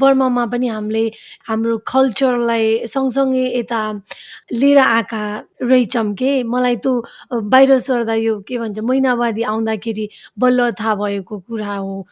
बर्मामा 0.00 0.44
पनि 0.52 0.68
हामीले 0.68 1.04
हाम्रो 1.48 1.76
कल्चरलाई 1.92 2.86
सँगसँगै 2.94 3.46
यता 3.58 3.82
लिएर 4.52 4.78
आएका 4.78 5.24
रहेछौँ 5.62 6.12
के 6.14 6.32
मलाई 6.44 6.76
त 6.86 7.02
बाहिर 7.32 7.78
सर्दा 7.78 8.14
यो 8.14 8.38
के 8.48 8.58
भन्छ 8.58 8.78
महिनावादी 8.78 9.42
आउँदाखेरि 9.52 10.08
बल्ल 10.38 10.70
थाहा 10.80 10.94
भएको 10.94 11.38
कुरा 11.38 11.74
हो 11.74 12.06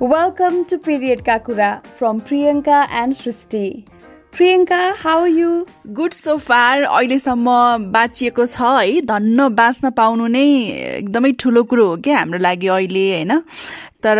Welcome 0.00 0.64
to 0.64 0.78
Period 0.78 1.24
Kakura 1.24 1.86
from 1.86 2.20
Priyanka 2.20 2.88
and 2.90 3.12
Srishti. 3.12 3.86
Priyanka 4.32 4.78
how 4.98 5.24
you 5.26 5.48
good 5.94 6.12
so 6.12 6.36
far 6.38 6.82
अहिलेसम्म 6.82 7.46
बाँचिएको 7.92 8.46
छ 8.46 8.60
है। 8.62 9.00
धन्न 9.02 9.48
बाँच्न 9.54 9.90
पाउनु 9.90 10.26
नै 10.26 10.46
एकदमै 11.02 11.32
ठुलो 11.40 11.62
कुरो 11.66 11.86
हो 11.86 11.96
क्या 12.04 12.18
हाम्रो 12.18 12.38
लागि 12.38 12.66
अहिले 12.66 13.04
होइन? 13.12 13.42
तर 14.02 14.18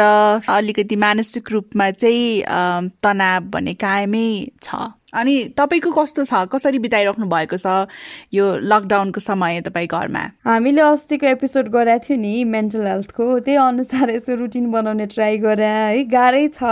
अलिकति 0.50 0.96
मानसिक 0.96 1.50
रूपमा 1.52 1.90
चाहिँ 1.90 2.90
तनाव 3.02 3.40
भन्ने 3.50 3.74
कायमै 3.80 4.26
छ। 4.62 4.74
अनि 5.14 5.34
तपाईँको 5.58 5.90
कस्तो 5.90 6.24
छ? 6.24 6.46
कसरी 6.52 6.78
बिताइराख्नु 6.78 7.26
भएको 7.26 7.56
छ 7.56 7.86
यो 8.34 8.44
लकडाउनको 8.62 9.20
समय 9.20 9.60
तपाईँ 9.62 9.86
घरमा? 9.88 10.22
हामीले 10.46 10.80
अस्तिको 10.90 11.26
एपिसोड 11.26 11.68
गराएको 11.70 12.04
थियो 12.06 12.18
नि 12.20 12.34
मेन्टल 12.44 12.86
हेल्थको 12.86 13.38
त्यही 13.38 13.56
अनुसार 13.56 14.10
यसो 14.10 14.34
रुटिन 14.36 14.70
बनाउने 14.70 15.06
ट्राई 15.06 15.38
गरे 15.38 15.66
है। 15.66 16.04
गाह्रै 16.10 16.48
छ। 16.48 16.62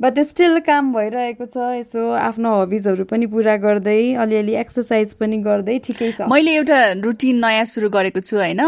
बट 0.00 0.18
स्टिल 0.28 0.58
काम 0.60 0.92
भइरहेको 0.94 1.44
छ 1.44 1.56
यसो 1.74 2.00
आफ्नो 2.20 2.50
हबिजहरू 2.54 3.04
पनि 3.10 3.26
पुरा 3.32 3.56
गर्दै 3.56 4.00
अलिअलि 4.24 4.54
एक्सर्साइज 4.62 5.14
पनि 5.20 5.36
गर्दै 5.46 5.78
ठिकै 5.86 6.10
छ। 6.12 6.28
मैले 6.28 6.54
एउटा 6.54 6.80
रुटिन 7.00 7.36
नयाँ 7.44 7.64
सुरु 7.64 7.88
गरेको 7.90 8.20
छु 8.20 8.36
होइन? 8.36 8.60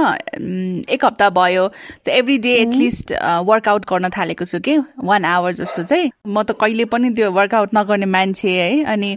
एक 0.89 1.05
हप्ता 1.05 1.29
भयो 1.37 1.65
एभ्री 2.09 2.39
डे 2.49 2.55
एटलिस्ट 2.63 3.13
वर्कआउट 3.45 3.85
गर्न 3.93 4.09
थालेको 4.17 4.45
छु 4.49 4.59
कि? 4.65 4.79
वान 5.05 5.25
आवर 5.29 5.53
जस्तो 5.61 5.83
चाहिँ। 5.85 6.11
म 6.27 6.43
त 6.43 6.57
कहिले 6.57 6.85
पनि 6.97 7.11
त्यो 7.13 7.31
वर्कआउट 7.31 7.77
नगर्ने 7.77 8.09
मान्छे 8.09 8.49
है 8.49 8.85
अनि 8.89 9.11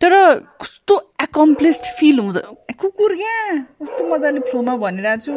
तर 0.00 0.12
कस्तो 0.62 0.94
एकम्प्लिस्ड 1.22 1.84
फिल 1.98 2.18
हुँदो 2.18 2.40
कुकुर 2.78 3.14
क्या? 3.16 3.38
कस्तो 3.82 4.14
मजाले 4.14 4.40
फ्लोमा 4.50 4.76
भनिरहेको 4.86 5.24
छु। 5.26 5.34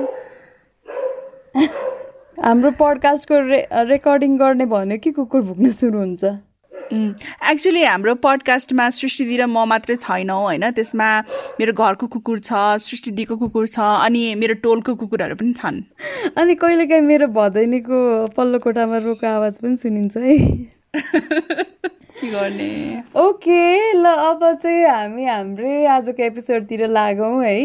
हाम्रो 2.44 2.70
पडकास्टको 2.80 3.40
रे 3.48 3.58
रेकर्डिङ 3.88 4.38
गर्ने 4.38 4.66
भन्यो 4.74 4.98
कि 5.04 5.12
कुकुर 5.12 5.42
भुक्न 5.42 5.72
सुरु 5.78 6.00
हुन्छ? 6.00 6.24
एक्चुली 7.52 7.84
हाम्रो 7.84 8.14
पडकास्टमा 8.24 8.90
सृष्टिदी 8.90 9.38
र 9.38 9.46
म 9.46 9.66
मात्रै 9.68 9.96
छैनौँ 9.96 10.40
होइन? 10.44 10.64
त्यसमा 10.72 11.10
मेरो 11.60 11.74
घरको 11.74 12.08
कुकुर 12.16 12.40
छ 12.40 12.80
सृष्टिदीको 12.88 13.38
कुकुर 13.44 13.68
छ 13.68 13.80
अनि 14.08 14.24
मेरो 14.40 14.56
टोलको 14.64 14.96
कुकुरहरू 15.04 15.36
पनि 15.36 15.54
छन्। 15.60 15.84
अनि 16.40 16.56
कहिलेकाहीँ 16.64 17.06
मेरो 17.12 17.28
भदैनीको 17.36 18.00
पल्लो 18.40 18.60
कोठामा 18.64 18.98
रोको 19.04 19.28
आवाज 19.28 19.60
पनि 19.60 19.76
सुनिन्छ 19.84 20.18
है। 20.18 20.38
के 22.20 22.28
गर्ने? 22.32 23.04
ओके 23.16 23.62
ल 23.94 24.06
अब 24.06 24.52
चाहिँ 24.64 24.86
हामी 24.88 25.26
हाम्रै 25.26 25.86
आजको 25.98 26.24
एपिसोडतिर 26.24 26.88
लागौँ 26.88 27.36
है। 27.44 27.58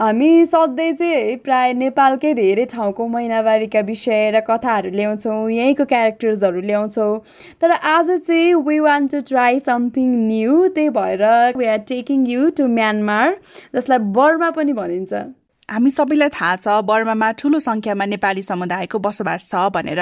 हामी 0.00 0.44
सधैँ 0.46 0.92
चाहिँ 0.96 1.36
प्राय 1.44 1.72
नेपालकै 1.76 2.32
धेरै 2.34 2.64
ठाउँको 2.72 3.06
महिनावारीका 3.06 3.80
विषय 3.84 4.30
र 4.32 4.40
कथाहरू 4.40 4.90
ल्याउँछौँ 4.90 5.50
यहीँको 5.52 5.84
क्यारेक्टर्सहरू 5.84 6.60
ल्याउँछौँ। 6.60 7.12
तर 7.60 7.70
आज 7.70 8.08
चाहिँ 8.24 8.54
we 8.64 8.78
want 8.80 9.10
to 9.12 9.20
try 9.28 9.58
something 9.60 10.08
new 10.24 10.68
त्यही 10.72 10.88
भएर 10.96 11.24
we 11.56 11.66
are 11.66 11.78
taking 11.92 12.26
you 12.26 12.48
to 12.56 12.68
Myanmar 12.80 13.36
जसलाई 13.76 13.98
बर्मा 14.16 14.50
पनि 14.56 14.72
भनिन्छ। 14.72 15.12
हामी 15.68 15.90
सबैलाई 15.92 16.28
थाहा 16.32 16.56
छ 16.56 16.80
बर्मामा 16.80 17.30
ठुलो 17.36 17.60
सङ्ख्यामा 17.60 18.04
नेपाली 18.16 18.42
समुदायको 18.42 18.98
बसोबास 19.04 19.52
छ 19.52 19.68
भनेर। 19.68 20.00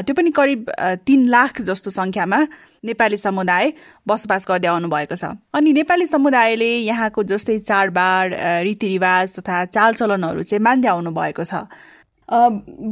त्यो 0.00 0.14
पनि 0.16 0.30
करिब 0.32 0.72
तिन 1.04 1.28
लाख 1.28 1.60
जस्तो 1.68 1.90
सङ्ख्यामा। 1.92 2.40
नेपाली 2.84 3.16
समुदाय 3.16 3.72
बसोबास 4.08 4.44
गर्दै 4.48 4.68
आउनुभएको 4.68 5.16
छ। 5.16 5.24
अनि 5.54 5.72
नेपाली 5.72 6.06
समुदायले 6.06 6.72
यहाँको 6.88 7.22
जस्तै 7.30 7.58
चाडबाड 7.68 8.34
रीतिरिवाज 8.64 9.38
तथा 9.38 9.64
चालचलनहरू 9.76 10.42
चाहिँ 10.42 10.62
मान्दै 10.64 10.88
आउनु 10.88 11.10
भएको 11.12 11.44
छ 11.44 11.64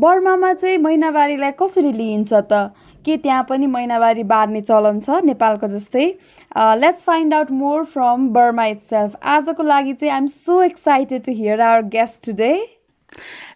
बर्मामा 0.02 0.52
चाहिँ 0.52 0.78
महिनावारीलाई 0.82 1.52
कसरी 1.58 1.92
लिइन्छ 1.92 2.32
त? 2.32 2.74
के 3.04 3.16
त्यहाँ 3.16 3.44
पनि 3.48 3.66
महिनावारी 3.66 4.22
बार्ने 4.32 4.60
चलन 4.60 4.98
छ 5.00 5.22
नेपालको 5.24 5.66
जस्तै? 5.74 6.06
Let's 6.82 7.04
find 7.04 7.34
out 7.34 7.50
more 7.58 7.84
from 7.92 8.28
Burma 8.34 8.64
itself 8.90 9.14
आजको 9.34 9.62
लागि 9.62 9.92
चाहिँ 9.92 10.12
I'm 10.12 10.26
so 10.34 10.62
excited 10.62 11.22
to 11.24 11.32
hear 11.32 11.60
our 11.60 11.82
guest 11.94 12.26
today 12.26 12.50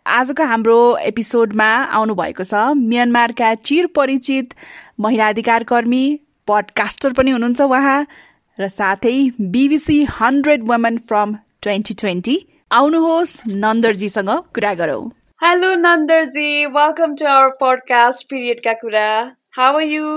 आजको 0.07 0.45
हाम्रो 0.45 0.79
एपिसोडमा 1.09 1.67
आउनुभएको 1.99 2.45
छ 2.45 2.63
म्यानमारका 2.79 3.55
चिर 3.69 3.87
परिचित 3.97 4.55
महिला 5.01 5.29
अधिकार 5.29 5.65
कर्मी 5.65 6.03
पडकास्टर 6.49 7.13
पनि 7.19 7.31
हुनुहुन्छ 7.31 7.61
उहाँ 7.63 8.01
र 8.59 8.69
साथै 8.69 9.15
BBC 9.55 10.03
hundred 10.19 10.69
women 10.71 10.99
from 11.09 11.35
twenty 11.63 11.95
twenty 12.03 12.37
आउनुहोस् 12.71 13.37
नन्दरजीसँग 13.65 14.31
कुरा 14.55 14.75
गरौँ 14.83 15.03
hello 15.41 15.75
Nandarji 15.79 16.51
welcome 16.79 17.15
to 17.21 17.27
our 17.35 17.57
podcast 17.61 18.29
पिरियडका 18.31 18.73
कुरा 18.83 19.11
how 19.59 19.77
are 19.77 19.87
you 19.89 20.09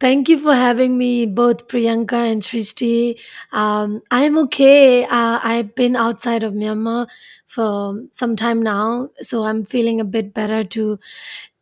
Thank 0.00 0.28
you 0.28 0.38
for 0.38 0.54
having 0.54 0.98
me, 0.98 1.24
both 1.26 1.66
Priyanka 1.66 2.18
and 2.30 2.42
Srishti. 2.42 3.18
Um, 3.52 4.02
I'm 4.10 4.36
okay. 4.38 5.04
Uh, 5.04 5.38
I've 5.42 5.74
been 5.74 5.96
outside 5.96 6.42
of 6.42 6.52
Myanmar 6.52 7.06
for 7.54 8.02
some 8.12 8.36
time 8.36 8.62
now, 8.62 9.10
so 9.22 9.44
I'm 9.44 9.64
feeling 9.64 10.00
a 10.00 10.04
bit 10.04 10.34
better 10.34 10.64
to 10.64 10.98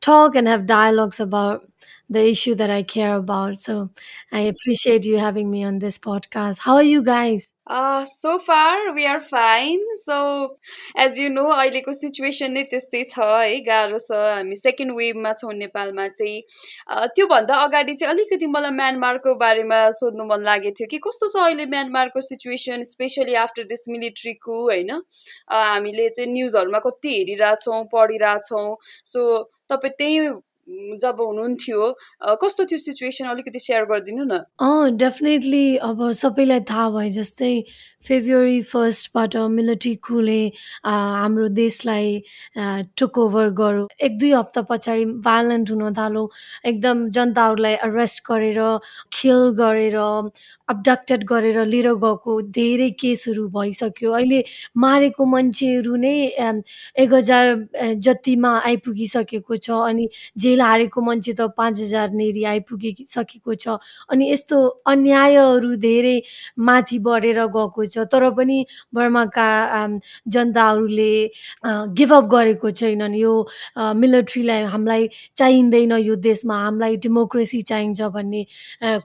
talk 0.00 0.34
and 0.36 0.48
have 0.48 0.66
dialogues 0.66 1.20
about 1.20 1.69
the 2.10 2.25
issue 2.28 2.54
that 2.56 2.70
I 2.70 2.82
care 2.82 3.16
about. 3.16 3.58
So 3.58 3.91
I 4.32 4.41
appreciate 4.41 5.04
you 5.04 5.19
having 5.19 5.50
me 5.50 5.64
on 5.64 5.78
this 5.78 5.98
podcast. 5.98 6.60
How 6.60 6.75
are 6.76 6.82
you 6.82 7.02
guys? 7.02 7.52
Uh, 7.72 8.05
so 8.21 8.38
far 8.38 8.93
we 8.94 9.06
are 9.06 9.21
fine. 9.21 9.81
So 10.06 10.56
as 11.05 11.16
you 11.16 11.28
know 11.34 11.44
अहिलेको 11.53 11.93
situation 12.00 12.53
नै 12.56 12.65
त्यस्तै 12.72 13.03
छ 13.12 13.28
है। 13.28 13.60
गाह्रो 13.69 14.00
छ। 14.03 14.19
हामी 14.25 14.56
second 14.56 14.93
वेभमा 14.97 15.33
छौँ 15.41 15.53
नेपालमा 15.60 16.06
चाहिँ। 16.19 16.43
त्योभन्दा 17.16 17.62
अगाडि 17.69 17.94
चाहिँ 17.94 18.12
अलिकति 18.15 18.47
मलाई 18.56 18.77
म्यानमारको 18.81 19.34
बारेमा 19.44 19.81
सोध्नु 20.03 20.28
मन 20.32 20.44
लागेको 20.50 20.77
थियो 20.81 20.91
कि 20.93 21.00
कस्तो 21.09 21.32
छ 21.32 21.47
अहिले 21.47 21.66
म्यानमारको 21.72 22.21
situation 22.28 22.84
especially 22.93 23.41
after 23.47 23.65
this 23.72 23.88
military 23.88 24.34
coup 24.44 24.61
होइन? 24.69 24.93
हामीले 25.49 26.09
चाहिँ 26.12 26.32
न्युजहरूमा 26.37 26.84
कति 26.88 27.19
हेरिरहेछौँ 27.19 27.84
पढिरहेछौँ। 27.97 28.69
सो 29.16 29.21
तपाईँ 29.72 29.97
त्यही 29.99 30.19
जब 31.03 31.17
हुनुहुन्थ्यो 31.21 31.81
कस्तो 32.43 32.65
थियो 32.71 32.78
सिचुएसन 32.78 33.25
अलिकति 33.28 33.59
सेयर 33.59 33.84
गरिदिनु 33.84 34.25
न? 34.25 34.39
अँ 34.62 34.91
डेफिनेटली 34.97 35.77
अब 35.83 36.11
सबैलाई 36.15 36.61
थाहा 36.71 36.89
भए 36.91 37.11
जस्तै 37.11 37.55
फेब्रुअरी 38.06 38.61
फर्स्टबाट 38.62 39.37
मिलिट्री 39.50 39.95
खुले 40.06 40.41
हाम्रो 40.87 41.49
देशलाई 41.59 42.23
टुक 42.99 43.19
ओभर 43.19 43.50
गरौँ। 43.59 43.87
एक 44.03 44.19
दुई 44.19 44.31
हप्ता 44.33 44.62
पछाडि 44.71 45.05
भाइलेन्ट 45.27 45.71
हुन 45.71 45.93
थाल्यो। 45.95 46.31
एकदम 46.67 47.09
जनताहरूलाई 47.11 47.75
अरेस्ट 47.87 48.23
गरेर 48.31 48.61
खेल 49.12 49.50
गरेर 49.59 49.97
अब्डक्टेड 49.97 51.25
गरेर 51.29 51.65
लिएर 51.67 51.89
गएको 52.03 52.41
धेरै 52.55 52.91
केसहरू 53.00 53.49
भइसक्यो। 53.55 54.12
अहिले 54.12 54.43
मारेको 54.79 55.27
मान्छेहरू 55.27 55.97
नै 55.97 56.17
एक 57.03 57.12
हजार 57.12 57.47
जतिमा 58.06 58.53
आइपुगिसकेको 58.67 59.56
छ 59.56 59.71
अनि 59.91 60.09
जेल 60.52 60.60
हारेको 60.60 61.00
मान्छे 61.00 61.32
त 61.32 61.48
पाँच 61.56 61.80
हजार 61.80 62.10
नेरी 62.12 62.44
आइपुगिसकेको 62.44 63.54
छ। 63.56 63.80
अनि 64.12 64.24
यस्तो 64.32 64.56
अन्यायहरू 64.84 65.70
धेरै 65.80 66.16
माथि 66.60 66.98
बढेर 67.00 67.40
गएको 67.56 67.82
छ 67.88 68.04
तर 68.12 68.28
पनि 68.37 68.58
बर्माका 68.93 69.49
जनताहरूले 70.28 71.14
गिभअप 71.96 72.25
गरेको 72.34 72.70
छैनन्। 72.70 73.14
यो 73.16 73.32
मिलिट्रीलाई 73.96 74.62
हामीलाई 74.72 75.08
चाहिँदैन 75.37 75.93
यो 76.04 76.14
देशमा 76.20 76.56
हामीलाई 76.62 76.96
डेमोक्रेसी 77.00 77.60
चाहिन्छ 77.70 78.00
भन्ने 78.12 78.43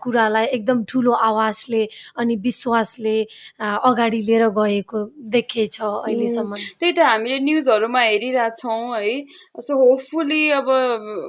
कुरालाई 0.04 0.46
एकदम 0.58 0.84
ठुलो 0.90 1.12
आवाजले 1.30 1.84
अनि 2.20 2.36
विश्वासले 2.44 3.18
अगाडि 3.62 4.22
लिएर 4.28 4.48
गएको 4.58 5.00
देखेछ 5.32 5.80
अहिलेसम्म। 5.82 6.56
त्यही 6.80 6.92
त 6.92 7.00
हामीले 7.00 7.40
न्युजहरूमा 7.40 8.02
हेरिरहेछौँ 8.02 8.82
है। 8.98 9.16
सो 9.64 9.74
होपफुली 9.78 10.44
अब 10.52 10.68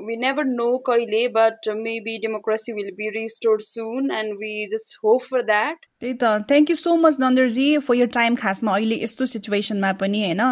we 0.08 0.16
never 0.16 0.44
know 0.44 0.80
kaile 0.90 1.22
but 1.38 1.68
uh, 1.72 1.76
maybe 1.88 2.18
democracy 2.26 2.72
will 2.80 2.92
be 3.02 3.10
restored 3.20 3.62
soon 3.62 4.10
and 4.10 4.38
we 4.38 4.52
just 4.72 4.96
hope 5.02 5.24
for 5.34 5.42
that. 5.54 5.76
त्यही 6.02 6.12
त। 6.14 6.24
Thank 6.48 6.70
you 6.70 6.74
so 6.76 6.94
much 6.96 7.16
Nandarji 7.20 7.66
for 7.86 7.94
your 7.96 8.06
time 8.14 8.34
खासमा 8.38 8.72
अहिले 8.74 8.96
यस्तो 9.02 9.26
सिचुएसनमा 9.26 9.90
पनि 9.98 10.18
होइन? 10.24 10.42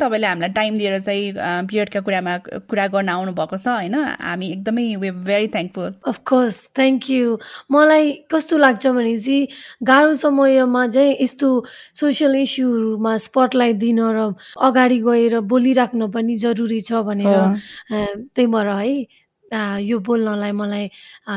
तपाईँले 0.00 0.26
हामीलाई 0.26 0.52
टाइम 0.52 0.76
दिएर 0.78 0.98
चाहिँ 1.00 1.32
पिरियडका 1.68 2.00
कुरामा 2.04 2.36
कुरा 2.68 2.86
गर्न 2.92 3.08
आउनुभएको 3.08 3.56
छ 3.56 3.68
होइन? 3.68 3.96
हामी 4.20 4.50
एकदमै 4.50 4.84
we 5.00 5.10
very 5.24 5.48
thankful 5.56 5.88
of course 6.04 6.60
thank 6.76 7.10
you 7.10 7.38
मलाई 7.72 8.12
कस्तो 8.28 8.58
लाग्छ 8.58 8.86
भने 8.98 9.16
चाहिँ 9.16 9.48
गाह्रो 9.88 10.14
समयमा 10.20 10.86
चाहिँ 10.92 11.16
यस्तो 11.20 11.48
सोसियल 12.02 12.36
इस्युहरूमा 12.44 13.16
स्पटलाइट 13.28 13.76
दिन 13.80 14.00
र 14.12 14.28
अगाडि 14.68 14.98
गएर 15.08 15.40
बोलिराख्न 15.48 16.12
पनि 16.12 16.36
जरुरी 16.44 16.80
छ 16.80 17.04
भनेर 17.08 17.42
त्यही 17.90 18.46
भएर 18.52 18.68
है 18.68 19.23
यो 19.80 19.98
बोल्नलाई 20.08 20.52
मलाई 20.52 20.88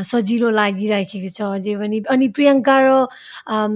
सजिलो 0.03 0.49
लागिराखेको 0.49 1.29
छ 1.29 1.41
अझै 1.57 1.75
पनि। 1.81 2.01
अनि 2.09 2.27
प्रियङ्का 2.37 2.77
र 2.83 2.89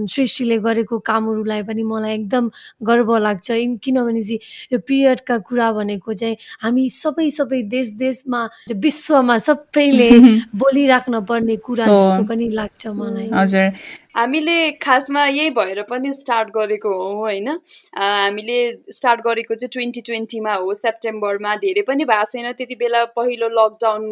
सृष्टिले 0.08 0.58
गरेको 0.68 1.00
कामहरूलाई 1.00 1.64
पनि 1.70 1.84
मलाई 1.84 2.14
एकदम 2.14 2.50
गर्व 2.84 3.10
लाग्छ। 3.18 3.48
किनभने 3.84 4.22
चाहिँ 4.22 4.40
यो 4.74 4.80
पिरियडका 4.88 5.38
कुरा 5.48 5.72
भनेको 5.80 6.14
चाहिँ 6.14 6.36
हामी 6.62 6.90
सबै 6.90 7.30
सबै 7.32 7.62
देश 7.72 7.90
देशमा 8.04 8.42
विश्वमा 8.86 9.38
सबैले 9.48 10.10
बोलिराख्न 10.62 11.26
पर्ने 11.26 11.56
कुरा 11.66 11.86
जस्तो 11.88 12.24
पनि 12.30 12.50
लाग्छ 12.50 12.88
मलाई। 12.88 13.30
हजुर। 13.34 14.00
हामीले 14.16 14.56
खासमा 14.84 15.26
यही 15.26 15.50
भएर 15.56 15.82
पनि 15.90 16.12
स्टार्ट 16.14 16.50
गरेको 16.56 16.90
हो 16.92 17.10
होइन? 17.20 17.48
हामीले 17.96 18.58
स्टार्ट 18.92 19.22
गरेको 19.28 19.56
चाहिँ 19.56 19.70
ट्वेन्टी 19.74 20.02
ट्वेन्टीमा 20.10 20.54
हो 20.54 20.74
सेप्टेम्बरमा। 20.74 21.56
धेरै 21.64 21.82
पनि 21.88 22.06
भएको 22.06 22.32
छैन। 22.32 22.52
त्यति 22.60 22.76
बेला 22.76 23.04
पहिलो 23.16 23.48
लकडाउन 23.48 24.04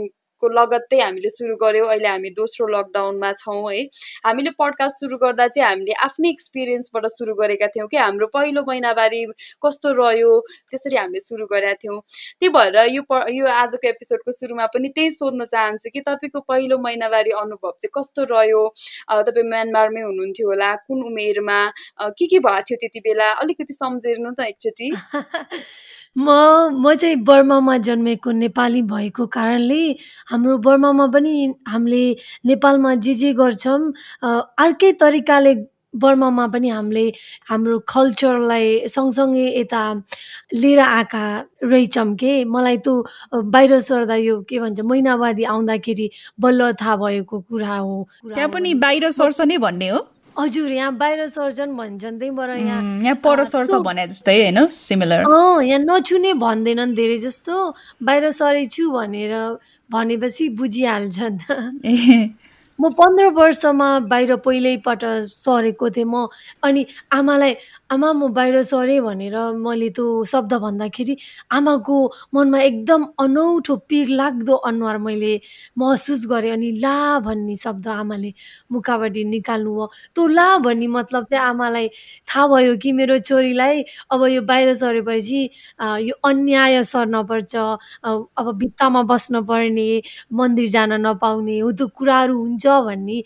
को 0.42 0.48
लगत्तै 0.50 1.00
हामीले 1.00 1.30
सुरु 1.30 1.56
गऱ्यौँ 1.64 1.88
अहिले 1.90 2.08
हामी 2.08 2.30
दोस्रो 2.40 2.68
लकडाउनमा 2.68 3.32
छौँ 3.42 3.62
है। 3.72 3.82
हामीले 4.26 4.52
पडकास्ट 4.60 5.00
सुरु 5.00 5.18
गर्दा 5.24 5.48
चाहिँ 5.48 5.68
हामीले 5.70 5.94
आफ्नै 6.06 6.30
एक्सपिरियन्सबाट 6.30 7.06
सुरु 7.12 7.34
गरेका 7.36 7.68
थियौँ 7.76 7.88
कि। 7.88 7.98
हाम्रो 7.98 8.28
पहिलो 8.34 8.64
महिनावारी 8.68 9.26
कस्तो 9.64 9.92
रह्यो 10.02 10.32
त्यसरी 10.72 10.96
हामीले 10.96 11.20
सुरु 11.22 11.46
गरेका 11.54 11.74
थियौँ। 11.84 12.00
त्यही 12.40 12.50
भएर 12.58 12.78
यो 12.96 13.02
प 13.12 13.26
यो 13.30 13.46
आजको 13.48 13.88
एपिसोडको 13.90 14.32
सुरुमा 14.32 14.66
पनि 14.74 14.90
त्यही 14.96 15.12
सोध्न 15.12 15.46
चाहन्छु 15.46 15.90
कि 15.94 16.02
तपाईँको 16.08 16.40
पहिलो 16.50 16.78
महिनावारी 16.80 17.32
अनुभव 17.44 17.72
चाहिँ 17.82 17.94
कस्तो 17.98 18.24
रह्यो? 18.34 18.64
तपाईँ 19.10 19.48
म्यानमारमै 19.50 20.02
हुनुहुन्थ्यो 20.02 20.48
होला। 20.48 20.74
कुन 20.88 21.04
उमेरमा? 21.04 21.60
के 22.18 22.26
के 22.28 22.40
भएको 22.40 22.64
थियो 22.70 22.78
त्यति 22.82 23.00
बेला? 23.08 23.32
अलिकति 23.44 23.74
सम्झिनु 23.74 24.32
त 24.40 24.48
एकचोटि। 24.50 24.92
म 26.18 26.30
म 26.74 26.94
चाहिँ 26.96 27.16
बर्मामा 27.24 27.78
जन्मेको 27.86 28.32
नेपाली 28.32 28.82
भएको 28.82 29.26
कारणले 29.30 29.82
हाम्रो 30.30 30.58
बर्मामा 30.58 31.06
पनि 31.14 31.54
हामीले 31.68 32.04
नेपालमा 32.46 32.94
जे 33.06 33.14
जे 33.14 33.34
गर्छौँ 33.34 33.94
अर्कै 34.66 34.92
तरिकाले 35.02 35.54
बर्मामा 35.94 36.48
पनि 36.54 36.70
हामीले 36.70 37.06
हाम्रो 37.50 37.78
कल्चरलाई 37.94 38.88
सँगसँगै 38.90 39.48
यता 39.60 39.84
लिएर 40.54 40.80
आएका 40.80 41.24
रहेछौँ 41.64 42.14
के? 42.16 42.34
मलाई 42.46 42.78
त 42.88 43.04
बाहिर 43.34 43.80
सर्दा 43.80 44.16
यो 44.16 44.42
के 44.50 44.60
भन्छ 44.60 44.80
महिनावादी 44.82 45.44
आउँदाखेरि 45.54 46.10
बल्ल 46.42 46.72
थाहा 46.82 46.96
भएको 47.06 47.40
कुरा 47.40 47.76
हो। 47.76 48.08
त्यहाँ 48.34 48.50
पनि 48.50 48.74
बाहिर 48.82 49.12
सर्छ 49.12 49.42
नै 49.42 49.58
भन्ने 49.58 49.90
हो। 49.90 50.08
हजुर 50.40 50.72
यहाँ 50.72 50.92
बाहिर 50.98 51.28
सर्छन् 51.28 51.76
भन्छन् 51.78 52.20
त्यही 52.20 52.32
भएर 52.32 52.50
यहाँ 52.50 52.82
यहाँ 53.04 53.16
पर 53.24 53.44
सर्छ 53.46 53.72
भने 53.88 54.08
जस्तै 54.08 54.36
होइन? 54.42 54.66
सिमिलर 54.72 55.22
अँ 55.28 55.64
यहाँ 55.64 55.80
नछुने 55.84 56.34
भन्दैनन् 56.40 56.96
धेरै 56.96 57.18
जस्तो। 57.20 57.56
बाहिर 58.04 58.32
सरेछु 58.32 58.90
भनेर 58.92 59.34
भनेपछि 59.90 60.50
बुझिहाल्छन्। 60.60 61.38
म 62.82 62.90
पन्ध्र 62.96 63.26
वर्षमा 63.36 63.88
बाहिर 64.08 64.36
पहिल्यैपल्ट 64.40 65.04
सरेको 65.28 65.90
थिएँ 65.96 66.06
म। 66.06 66.28
अनि 66.64 66.86
आमालाई 67.12 67.56
आमा 67.92 68.12
म 68.14 68.32
बाहिर 68.34 68.62
सरेँ 68.64 69.00
भनेर 69.04 69.36
मैले 69.60 69.90
त्यो 69.92 70.24
शब्द 70.32 70.54
भन्दाखेरि 70.64 71.16
आमाको 71.52 71.96
मनमा 72.34 72.60
एकदम 72.62 73.02
अनौठो 73.20 73.76
पिरलाग्दो 73.90 74.56
अनुहार 74.70 74.98
मैले 74.98 75.34
महसुस 75.76 76.26
गरेँ। 76.32 76.52
अनि 76.52 76.72
ला 76.80 77.20
भन्ने 77.20 77.56
शब्द 77.60 77.88
आमाले 78.00 78.34
मुखाबाट 78.72 79.18
निकाल्नु 79.28 79.72
भयो। 79.76 79.86
त्यो 80.16 80.28
ला 80.28 80.48
भन्ने 80.64 80.88
मतलब 80.88 81.26
चाहिँ 81.28 81.44
आमालाई 81.46 81.88
थाहा 82.32 82.48
भयो 82.48 82.76
कि 82.80 82.92
मेरो 82.96 83.20
छोरीलाई 83.28 83.84
अब 84.12 84.24
यो 84.32 84.42
बाहिर 84.48 84.74
सरेपछि 84.80 85.42
यो 86.08 86.16
अन्याय 86.30 86.84
सर्न 86.84 87.24
पर्छ 87.28 87.56
अब 88.40 88.56
भित्तामा 88.56 89.04
बस्न 89.04 89.44
पर्ने 89.44 89.90
मन्दिर 90.32 90.70
जान 90.70 90.94
नपाउने 91.08 91.60
हो 91.60 91.72
त्यो 91.76 91.88
कुराहरू 91.92 92.40
हुन्छ। 92.40 92.68
भन्ने 92.82 93.22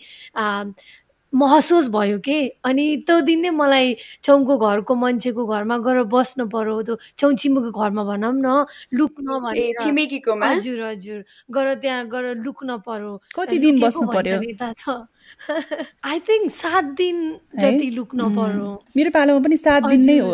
महसुस 1.34 1.88
भयो 1.90 2.18
के? 2.18 2.38
अनि 2.64 2.86
त्यो 3.06 3.20
दिन 3.20 3.40
नै 3.40 3.50
मलाई 3.50 3.96
छेउको 4.22 4.56
घरको 4.58 4.94
मान्छेको 4.94 5.46
घरमा 5.46 5.78
गएर 5.86 6.02
बस्नु 6.14 6.46
पर्यो 6.54 6.82
त्यो 6.82 6.96
छेउछिमेकीको 7.18 7.80
घरमा 7.80 8.04
भनौँ 8.04 8.32
न 8.34 8.64
लुक्न 8.94 9.38
भनेर 9.44 9.82
छिमेकीकोमा? 9.82 10.46
हजुर 10.46 10.82
हजुर। 10.82 11.24
गएर 11.50 11.74
त्यहाँ 11.82 12.06
गएर 12.08 12.34
लुक्न 12.44 12.76
पर्यो। 12.86 13.12
कति 13.36 13.58
दिन 13.58 13.80
बस्नु 13.80 14.06
पर्यो? 14.14 14.40
त? 14.62 15.08
आई 16.04 16.18
थिङ्क 16.20 16.50
सात 16.52 16.84
दिन 17.00 17.16
जति 17.60 17.90
लुक्न 17.90 18.28
पर्यो। 18.36 18.68
मेरो 18.96 19.10
पालोमा 19.10 19.40
पनि 19.44 19.56
सात 19.56 19.86
दिन 19.88 20.04
नै 20.04 20.18
हो 20.18 20.30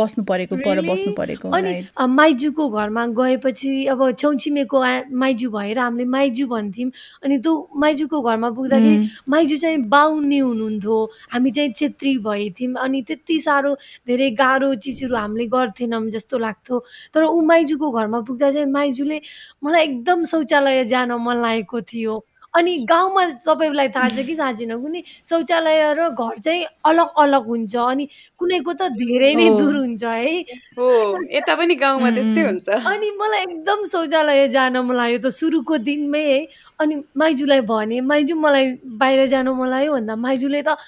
बस्नु 0.00 0.24
परेको 0.24 0.56
पर 0.56 0.80
बस्नु 0.88 1.12
परेको 1.18 1.50
अनि 1.50 1.72
माइजूको 2.14 2.68
घरमा 2.70 3.06
गएपछि 3.20 3.86
अब 3.92 4.10
छेउछिमेको 4.18 4.82
माइजू 5.18 5.50
भएर 5.50 5.78
हामीले 5.78 6.04
माइजू 6.16 6.46
भन्थ्यौँ। 6.46 6.90
अनि 7.24 7.38
त्यो 7.38 7.52
माइजूको 7.76 8.20
घरमा 8.22 8.50
पुग्दाखेरि 8.50 9.10
माइजू 9.28 9.56
चाहिँ 9.56 9.78
बाउ 9.90 10.13
पाउने 10.14 10.38
हुनुहुन्थ्यो। 10.38 10.96
हामी 11.32 11.50
चाहिँ 11.50 11.72
छेत्री 11.74 12.16
भएथ्यौँ 12.22 12.74
अनि 12.78 13.02
त्यति 13.02 13.38
साह्रो 13.40 13.74
धेरै 14.06 14.30
गाह्रो 14.38 14.74
चिजहरू 14.78 15.16
हामीले 15.16 15.46
गर्थेनौँ 15.50 16.08
जस्तो 16.10 16.38
लाग्थ्यो। 16.38 16.78
तर 17.14 17.22
ऊ 17.24 17.40
माइजूको 17.42 17.90
घरमा 17.90 18.20
पुग्दा 18.22 18.50
चाहिँ 18.52 18.70
माइजूले 18.70 19.20
मलाई 19.64 19.82
एकदम 19.84 20.24
शौचालय 20.24 20.84
जान 20.86 21.12
मन 21.18 21.36
लागेको 21.42 21.80
थियो। 21.82 22.14
अनि 22.54 22.76
गाउँमा 22.90 23.22
सबैलाई 23.42 23.88
थाहा 23.94 24.08
छ 24.08 24.24
कि 24.26 24.34
थाहा 24.38 24.52
छैन 24.58 24.72
कुनै 24.82 25.02
शौचालय 25.28 25.82
र 25.98 26.08
घर 26.14 26.38
चाहिँ 26.38 26.64
अलग 26.86 27.08
अलग 27.18 27.46
हुन्छ 27.46 27.76
अनि 27.76 28.04
कुनैको 28.38 28.72
त 28.72 28.88
धेरै 28.94 29.34
नै 29.34 29.48
दूर 29.58 29.76
हुन्छ 29.76 30.04
है। 30.04 30.34
हो 30.78 30.88
यता 31.34 31.54
पनि 31.58 31.74
गाउँमा 31.74 32.10
त्यस्तै 32.14 32.42
हुन्छ। 32.46 32.68
अनि 32.86 33.10
मलाई 33.18 33.42
एकदम 33.42 33.84
शौचालय 33.94 34.48
जान 34.54 34.76
मन 34.86 34.94
लाग्यो 34.96 35.18
त 35.18 35.34
सुरुको 35.34 35.78
दिनमै 35.82 36.22
है। 36.30 36.40
अनि 36.78 36.94
माइजूलाई 37.16 37.60
भने 37.66 38.00
माइजू 38.06 38.34
मलाई 38.38 38.66
बाहिर 39.02 39.26
जानु 39.34 39.54
मन 39.54 39.68
लाग्यो 39.74 39.92
भन्दा 39.92 40.14
माइजूले 40.16 40.62
त 40.62 40.78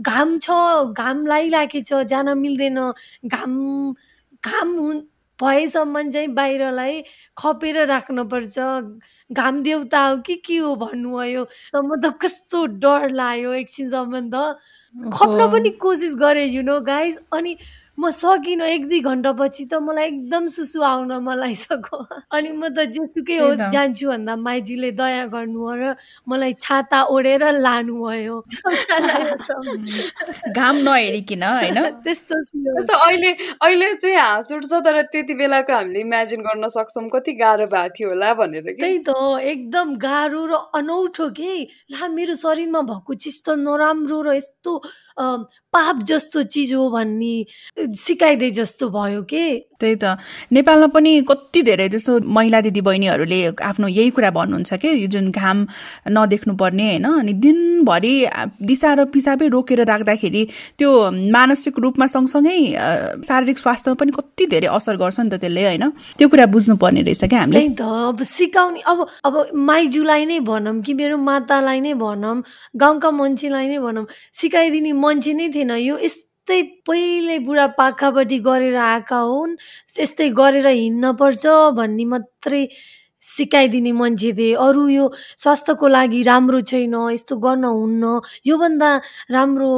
घाम 0.00 0.38
छ 0.44 0.48
घाम 0.92 1.26
लागिरहेको 1.26 1.80
छ 1.88 2.04
जान 2.12 2.36
मिल्दैन। 2.38 2.78
घाम 3.32 3.52
घाम 4.44 4.68
हुन् 4.78 5.00
भएसम्म 5.42 6.10
चाहिँ 6.10 6.28
बाहिरलाई 6.34 7.02
खपेर 7.36 7.76
राख्नुपर्छ। 7.86 8.58
घाम 9.30 9.62
देउता 9.62 10.00
हो 10.06 10.16
कि 10.26 10.34
के 10.46 10.56
हो 10.56 10.74
भन्नुभयो 10.76 11.42
र 11.74 11.82
म 11.82 11.96
त 12.00 12.14
कस्तो 12.22 12.66
डर 12.78 13.08
लाग्यो 13.10 13.52
एकछिनसम्म 13.52 14.30
त। 14.30 14.58
खप्न 15.10 15.40
पनि 15.52 15.70
कोसिस 15.82 16.14
गरेँ 16.16 16.46
यु 16.48 16.62
नो 16.62 16.80
गाइस 16.80 17.18
अनि 17.32 17.56
म 17.98 18.10
सकिनँ 18.10 18.66
एक 18.66 18.88
दुई 18.88 19.00
घन्टापछि 19.00 19.64
त 19.70 19.74
मलाई 19.78 20.06
एकदम 20.06 20.46
सुसु 20.50 20.82
आउन 20.82 21.12
मन 21.22 21.38
लागिसक्यो 21.38 21.98
अनि 22.34 22.50
म 22.50 22.68
त 22.68 22.90
जेसुकै 22.90 23.38
होस् 23.38 23.70
जान्छु 23.70 24.08
भन्दा 24.10 24.36
माइजूले 24.36 24.90
दया 24.98 25.26
गर्नु 25.30 25.70
र 25.78 25.94
मलाई 26.26 26.54
छाता 26.58 27.02
ओढेर 27.14 27.44
लानु 27.58 27.94
भयो। 27.94 28.42
घाम 30.58 30.76
नहेरिकन 30.82 31.42
होइन? 31.42 31.78
त्यस्तो 32.04 32.34
अहिले 32.98 33.30
अहिले 33.62 33.94
चाहिँ 34.02 34.18
हाँस 34.18 34.52
उठ्छ 34.52 34.72
तर 34.84 35.02
त्यति 35.14 35.34
बेलाको 35.34 35.72
हामीले 35.72 36.00
इमेजिन 36.00 36.40
गर्न 36.42 36.68
सक्छौँ। 36.74 37.08
कति 37.14 37.32
गाह्रो 37.38 37.66
भएको 37.66 37.94
थियो 37.94 38.08
होला 38.08 38.34
भनेर 38.34 38.74
त्यही 38.74 38.98
त 39.06 39.14
एकदम 39.54 39.94
गाह्रो 40.02 40.46
र 40.46 40.54
अनौठो 40.74 41.30
के? 41.30 41.62
ला 41.94 42.08
मेरो 42.10 42.34
शरीरमा 42.34 42.80
भएको 42.90 43.14
चिज 43.14 43.42
त 43.46 43.54
नराम्रो 43.62 44.22
र 44.22 44.34
यस्तो 44.34 44.82
पाप 45.74 46.02
जस्तो 46.02 46.42
चिज 46.50 46.74
हो 46.74 46.90
भन्ने। 46.90 47.83
सिकाइदिए 47.86 48.50
जस्तो 48.50 48.88
भयो 48.90 49.22
के? 49.22 49.44
त्यही 49.80 49.96
त। 49.96 50.16
नेपालमा 50.52 50.86
पनि 50.86 51.10
कति 51.28 51.62
धेरै 51.62 51.88
जस्तो 51.88 52.20
महिला 52.24 52.60
दिदी 52.60 52.80
बहिनीहरूले 52.80 53.38
आफ्नो 53.60 53.88
यही 53.88 54.10
कुरा 54.10 54.30
भन्नुहुन्छ 54.30 54.74
कि? 54.74 54.88
यो 54.88 55.06
जुन 55.06 55.30
घाम 55.30 55.66
नदेख्नु 56.08 56.54
पर्ने 56.56 56.86
होइन? 56.88 57.04
अनि 57.04 57.32
दिनभरि 57.44 58.14
दिशा 58.62 58.92
र 58.94 59.04
पिसाबै 59.10 59.48
रोकेर 59.48 59.84
राख्दाखेरि 59.84 60.42
त्यो 60.78 60.90
मानसिक 61.10 61.78
रूपमा 61.78 62.06
सँगसँगै 62.06 62.56
शारीरिक 63.28 63.58
स्वास्थ्यमा 63.58 63.96
पनि 64.00 64.12
कति 64.12 64.46
धेरै 64.46 64.68
असर 64.72 64.96
गर्छ 64.96 65.20
नि 65.20 65.30
त 65.30 65.40
त्यसले 65.42 65.62
होइन? 65.64 65.84
त्यो 66.18 66.28
कुरा 66.28 66.46
बुझ्नु 66.46 66.76
पर्ने 66.76 67.02
रहेछ 67.02 67.24
क्या 67.24 67.40
हामीले? 67.40 67.68
त। 67.74 67.82
अब 67.82 68.22
सिकाउने 68.22 68.80
अब 68.86 68.98
अब 69.24 69.34
माइजूलाई 69.52 70.24
नै 70.26 70.38
भनौँ 70.40 70.80
कि 70.80 70.94
मेरो 70.94 71.16
मातालाई 71.18 71.80
नै 71.80 71.94
भनौँ 71.94 72.42
गाउँका 72.76 73.10
मान्छेलाई 73.10 73.66
नै 73.68 73.78
भनौँ। 73.78 74.06
सिकाइदिने 74.32 74.92
मान्छे 74.92 75.32
नै 75.34 75.48
थिएन। 75.50 75.70
यो 75.74 75.98
यस्तै 75.98 76.32
पहिल्यै 76.88 77.38
बुढापाकापट्टि 77.46 78.38
गरेर 78.48 78.76
आएका 78.86 79.18
हुन् 79.28 79.54
यस्तै 80.00 80.28
गरेर 80.40 80.66
हिँड्न 80.68 81.12
पर्छ 81.20 81.54
भन्ने 81.78 82.04
मात्रै 82.06 82.62
सिकाइदिने 83.24 83.92
मान्छे 83.92 84.32
थिए। 84.32 84.54
अरू 84.66 84.88
यो 84.88 85.04
स्वास्थ्यको 85.42 85.88
लागि 85.88 86.22
राम्रो 86.22 86.60
छैन 86.60 86.94
यस्तो 87.12 87.36
गर्न 87.36 87.64
हुन्न। 87.64 88.20
योभन्दा 88.46 88.90
राम्रो 89.30 89.72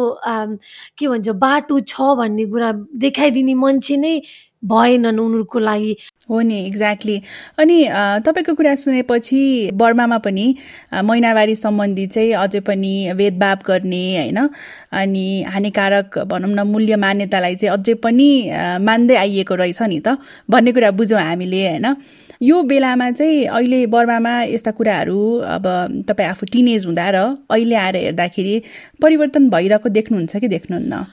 के 0.98 1.08
भन्छ 1.08 1.28
बाटो 1.44 1.80
छ 1.80 1.94
भन्ने 2.18 2.44
कुरा 2.50 2.72
देखाइदिने 3.06 3.54
मान्छे 3.54 3.96
नै 3.96 4.20
भएनन् 4.64 5.18
उनीहरूको 5.20 5.58
लागि। 5.58 5.92
हो 6.30 6.40
नि 6.42 6.56
एक्ज्याक्टली 6.66 7.16
अनि 7.62 7.76
तपाईँको 8.26 8.54
कुरा 8.58 8.74
सुनेपछि 8.74 9.70
बर्मामा 9.78 10.18
पनि 10.26 10.46
महिनावारी 11.04 11.54
सम्बन्धी 11.56 12.06
चाहिँ 12.06 12.32
अझै 12.34 12.60
पनि 12.66 13.12
भेदभाव 13.14 13.58
गर्ने 13.68 14.02
होइन? 14.16 14.38
अनि 14.90 15.26
हानिकारक 15.54 16.18
भनौँ 16.26 16.50
न 16.50 16.66
मूल्य 16.66 16.96
मान्यतालाई 16.96 17.54
चाहिँ 17.54 17.72
अझै 17.78 17.94
पनि 18.02 18.28
मान्दै 18.82 19.16
आइएको 19.16 19.54
रहेछ 19.54 19.82
नि 19.82 20.00
त? 20.00 20.18
भन्ने 20.50 20.72
कुरा 20.72 20.90
बुझौँ 20.98 21.20
हामीले 21.20 21.62
होइन? 21.68 21.86
यो 22.42 22.62
बेलामा 22.62 23.10
चाहिँ 23.10 23.44
अहिले 23.46 23.86
बर्मामा 23.86 24.42
यस्ता 24.42 24.70
कुराहरू 24.70 25.38
अब 25.38 25.62
तपाईँ 26.08 26.28
आफू 26.28 26.46
टिनेज 26.46 26.86
हुँदा 26.86 27.10
र 27.10 27.16
अहिले 27.50 27.74
आएर 27.74 27.96
हेर्दाखेरि 27.96 28.62
परिवर्तन 29.02 29.48
भइरहेको 29.50 29.88
देख्नुहुन्छ 29.88 30.36
कि 30.36 30.48
देख्नुहुन्न? 30.48 31.04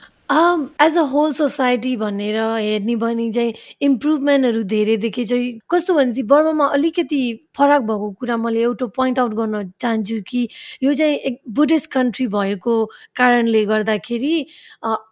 एज 0.81 0.97
अ 0.97 1.01
होल 1.01 1.31
सोसाइटी 1.31 1.95
भनेर 1.97 2.39
हेर्ने 2.39 2.95
भने 2.95 3.31
चाहिँ 3.31 3.53
इम्प्रुभमेन्टहरू 3.81 4.63
धेरै 4.63 4.97
देखे 4.97 5.25
चाहिँ 5.25 5.59
कस्तो 5.69 5.93
भनेपछि 5.93 6.23
बर्मामा 6.23 6.65
अलिकति 6.65 7.21
फरक 7.57 7.81
भएको 7.81 8.09
कुरा 8.19 8.37
मैले 8.37 8.61
एउटा 8.61 8.85
पोइन्ट 8.95 9.19
आउट 9.19 9.33
गर्न 9.33 9.71
चाहन्छु 9.81 10.21
कि 10.27 10.47
यो 10.83 10.93
चाहिँ 10.93 11.15
एक 11.29 11.39
बुद्धिस्ट 11.57 11.91
कन्ट्री 11.91 12.27
भएको 12.27 12.75
कारणले 13.15 13.65
गर्दाखेरि 13.65 14.35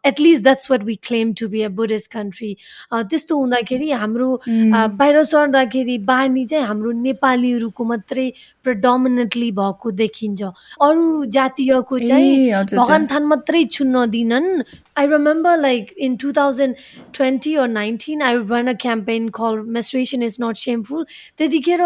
at least 0.05 0.43
that's 0.43 0.71
what 0.71 0.83
we 0.83 0.95
claim 1.07 1.33
to 1.39 1.47
be 1.49 1.61
a 1.61 1.69
Buddhist 1.79 2.11
country 2.13 2.55
त्यस्तो 2.93 3.37
हुँदाखेरि 3.37 3.91
हाम्रो 3.91 4.29
बाहिर 4.47 5.23
सर्दाखेरि 5.33 5.97
बार्नी 6.09 6.45
चाहिँ 6.45 6.65
हाम्रो 6.65 6.91
नेपालीहरूको 7.01 7.83
मात्रै 7.83 8.31
प्रडोमिनेन्टली 8.63 9.51
भएको 9.51 9.91
देखिन्छ। 9.91 10.41
अरू 10.81 11.25
जातीयको 11.35 11.99
चाहिँ 11.99 12.51
भगवान 12.73 13.07
थान 13.11 13.23
मात्रै 13.25 13.63
छुन्न 13.71 14.05
दिनन् 14.11 14.49
I 14.97 15.07
remember 15.07 15.57
like 15.59 15.93
in 15.97 16.15
two 16.21 16.31
thousand 16.37 16.75
twenty 17.13 17.55
or 17.55 17.67
nineteen 17.69 18.21
I 18.21 18.35
ran 18.51 18.67
a 18.67 18.73
campaign 18.81 19.29
call 19.39 19.61
menstruation 19.77 20.23
is 20.23 20.37
not 20.41 20.55
shameful 20.57 21.05
त्यतिखेर 21.37 21.81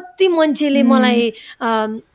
कति 0.00 0.28
मान्छेले 0.28 0.82
मलाई 0.82 1.32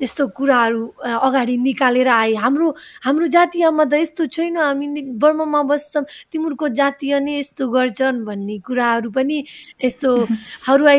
यस्तो 0.01 0.27
कुराहरू 0.33 0.83
अगाडि 1.05 1.55
निकालेर 1.57 2.07
आए। 2.09 2.33
हाम्रो 2.33 2.67
हाम्रो 3.05 3.27
जातीयमा 3.29 3.85
त 3.85 3.93
यस्तो 4.01 4.25
छैन। 4.33 4.57
हामी 4.57 5.13
बर्मामा 5.21 5.61
बस्छौँ 5.69 6.03
तिमीहरूको 6.33 6.67
जातीय 6.73 7.19
नै 7.21 7.39
यस्तो 7.39 7.67
गर्छन् 7.69 8.25
भन्ने 8.25 8.57
कुराहरू 8.65 9.09
पनि 9.13 9.37
यस्तो 9.85 10.09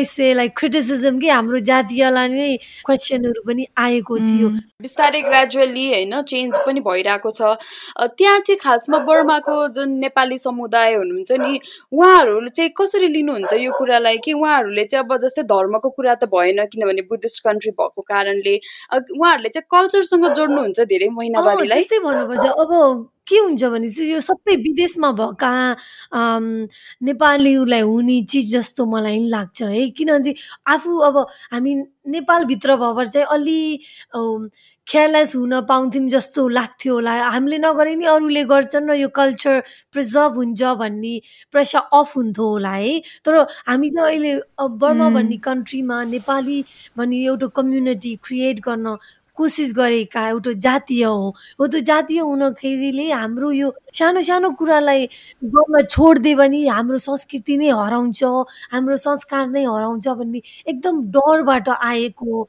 से 0.07 0.33
लाइक 0.33 0.51
क्रिटिसिजम 0.57 1.19
कि 1.19 1.29
हाम्रो 1.29 1.59
जातीयलाई 1.59 2.27
नै 2.29 2.55
क्वेसनहरू 2.85 3.41
पनि 3.43 3.65
आएको 3.77 4.17
थियो। 4.17 4.49
बिस्तारै 4.81 5.21
ग्रेजुअली 5.21 5.85
होइन 5.91 6.21
चेन्ज 6.23 6.55
पनि 6.65 6.79
भइरहेको 6.79 7.31
छ। 7.31 7.41
त्यहाँ 8.15 8.39
चाहिँ 8.39 8.59
खासमा 8.63 8.97
बर्माको 9.03 9.55
जुन 9.75 9.89
नेपाली 9.99 10.37
समुदाय 10.37 10.93
हुनुहुन्छ 10.95 11.31
नि 11.41 11.59
उहाँहरूले 11.91 12.49
चाहिँ 12.49 12.71
कसरी 12.77 13.07
लिनुहुन्छ 13.07 13.53
यो 13.57 13.71
कुरालाई? 13.77 14.17
कि 14.17 14.33
उहाँहरूले 14.33 14.85
चाहिँ 14.85 15.05
अब 15.05 15.17
जस्तै 15.23 15.43
धर्मको 15.43 15.89
कुरा 15.89 16.15
त 16.15 16.29
भएन 16.29 16.65
किनभने 16.77 17.01
बुद्धिस्ट 17.09 17.43
कन्ट्री 17.43 17.71
भएको 17.73 18.01
कारणले 18.05 18.55
उहाँहरूले 18.93 19.49
चाहिँ 19.49 19.67
कल्चरसँग 19.73 20.25
जोड्नुहुन्छ 20.37 20.79
धेरै 20.85 21.09
महिनावारीलाई। 21.09 21.77
त्यस्तै 21.77 21.99
भन्नुपर्छ। 22.05 22.45
अब 22.45 22.71
के 23.27 23.37
हुन्छ 23.37 23.63
भने 23.63 23.87
चाहिँ 23.89 24.11
यो 24.11 24.19
सबै 24.21 24.55
विदेशमा 24.55 25.11
भएका 25.11 25.51
नेपालीहरूलाई 27.03 27.81
हुने 27.81 28.21
चिज 28.31 28.45
जस्तो 28.53 28.85
मलाई 28.85 29.19
लाग्छ 29.27 29.61
है। 29.63 29.89
किनभने 29.97 30.33
आफू 30.69 30.97
अब 31.09 31.17
हामी 31.51 31.73
नेपालभित्र 32.07 32.75
भएर 32.77 33.07
चाहिँ 33.07 33.27
अलि 33.27 33.59
केयरलेस 34.87 35.35
हुन 35.35 35.53
पाउँथ्यौँ 35.67 36.09
जस्तो 36.09 36.47
लाग्थ्यो 36.47 36.93
होला। 36.93 37.13
हामीले 37.35 37.57
नगरे 37.59 37.95
नि 37.95 38.05
अरूले 38.07 38.43
गर्छन् 38.47 38.89
र 38.89 38.93
यो 38.95 39.09
कल्चर 39.11 39.59
प्रिजर्भ 39.93 40.33
हुन्छ 40.39 40.61
भन्ने 40.79 41.13
प्रेसर 41.51 41.79
अफ 41.91 42.15
हुन्थ्यो 42.15 42.47
होला 42.47 42.71
है। 42.71 42.93
तर 43.25 43.33
हामी 43.67 43.89
चाहिँ 43.89 44.07
अहिले 44.07 44.33
बर्मा 44.79 45.09
भन्ने 45.11 45.37
कन्ट्रीमा 45.43 46.03
नेपाली 46.15 46.59
भन्ने 46.97 47.17
एउटा 47.25 47.47
कम्युनिटी 47.59 48.15
क्रिएट 48.23 48.59
गर्न 48.63 48.95
कोसिस 49.37 49.73
गरेका 49.77 50.27
एउटा 50.27 50.51
जातीय 50.65 51.03
हो। 51.03 51.29
हो 51.59 51.67
त्यो 51.67 51.79
जातीय 51.89 52.19
हुँदाखेरिले 52.19 53.09
हाम्रो 53.11 53.51
यो 53.51 53.71
सानो 53.93 54.21
सानो 54.21 54.49
कुरालाई 54.59 55.05
गर्न 55.45 55.83
छोडिदियो 55.85 56.37
भने 56.37 56.59
हाम्रो 56.67 56.97
संस्कृति 56.97 57.57
नै 57.57 57.69
हराउँछ 57.69 58.23
हाम्रो 58.73 58.97
संस्कार 58.97 59.47
नै 59.49 59.63
हराउँछ 59.65 60.07
भन्ने 60.07 60.41
एकदम 60.67 61.01
डरबाट 61.13 61.69
आएको 61.69 62.43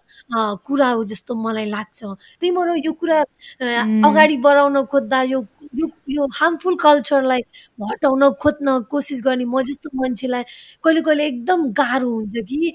कुरा 0.67 0.89
हो 0.91 1.05
जस्तो 1.05 1.35
मलाई 1.35 1.67
लाग्छ। 1.71 2.05
त्यही 2.41 2.51
भएर 2.57 2.77
यो 2.87 2.93
कुरा 2.93 3.21
अगाडि 4.09 4.37
बढाउन 4.45 4.83
खोज्दा 4.89 5.23
यो 5.23 5.45
यो 5.77 5.87
यो 6.09 6.27
हार्मफुल 6.35 6.77
कल्चरलाई 6.81 7.41
हटाउन 7.91 8.29
खोज्न 8.43 8.79
कोसिस 8.91 9.23
गर्ने 9.25 9.45
म 9.45 9.63
जस्तो 9.63 9.91
मान्छेलाई 9.95 10.43
कहिले 10.85 11.01
कहिले 11.05 11.27
एकदम 11.27 11.69
गाह्रो 11.77 12.09
हुन्छ 12.11 12.35
कि 12.49 12.73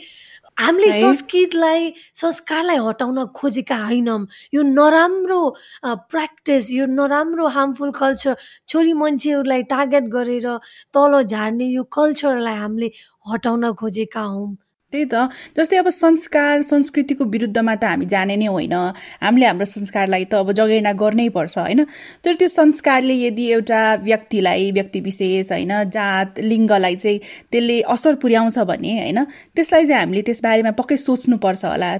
हामीले 0.58 0.92
संस्कृतलाई 1.00 1.94
संस्कारलाई 2.16 2.78
हटाउन 2.88 3.26
खोजेका 3.36 3.76
होइनौँ। 3.76 4.26
यो 4.54 4.62
नराम्रो 4.64 5.42
प्र्याक्टिस 5.86 6.72
यो 6.72 6.86
नराम्रो 6.86 7.48
हार्मफुल 7.48 7.92
कल्चर 7.92 8.36
छोरी 8.70 8.94
मान्छेहरूलाई 8.94 9.64
टार्गेट 9.72 10.04
गरेर 10.14 10.48
तल 10.94 11.22
झार्ने 11.24 11.68
यो 11.68 11.84
कल्चरलाई 11.84 12.56
हामीले 12.56 12.92
हटाउन 13.26 13.72
खोजेका 13.74 14.22
हौँ। 14.22 14.56
त्यही 14.94 15.06
त। 15.06 15.16
जस्तै 15.58 15.78
अब 15.78 15.90
संस्कार 15.90 16.62
संस्कृतिको 16.62 17.24
विरुद्धमा 17.26 17.76
त 17.76 17.84
हामी 17.84 18.06
जाने 18.06 18.36
नै 18.38 18.48
होइन। 18.48 18.76
हामीले 19.24 19.46
हाम्रो 19.46 19.66
संस्कारलाई 19.66 20.26
त 20.32 20.34
अब 20.36 20.52
जगेर्ना 20.54 20.94
गर्नै 20.94 21.28
पर्छ 21.30 21.58
होइन? 21.58 21.84
तर 22.24 22.34
त्यो 22.40 22.48
संस्कारले 22.48 23.16
यदि 23.20 23.46
एउटा 23.52 23.82
व्यक्तिलाई 24.04 24.72
व्यक्ति 24.72 25.00
विशेष 25.00 25.52
होइन 25.52 25.74
जात 25.90 26.40
लिङ्गलाई 26.40 26.96
चाहिँ 26.96 27.20
त्यसले 27.52 27.82
असर 27.90 28.14
पुर्याउँछ 28.22 28.58
भने 28.70 28.92
होइन 29.00 29.20
त्यसलाई 29.56 29.86
चाहिँ 29.88 30.00
हामीले 30.00 30.22
त्यसबारेमा 30.22 30.72
पक्कै 30.80 30.98
सोच्नुपर्छ 30.98 31.66
होला। 31.66 31.92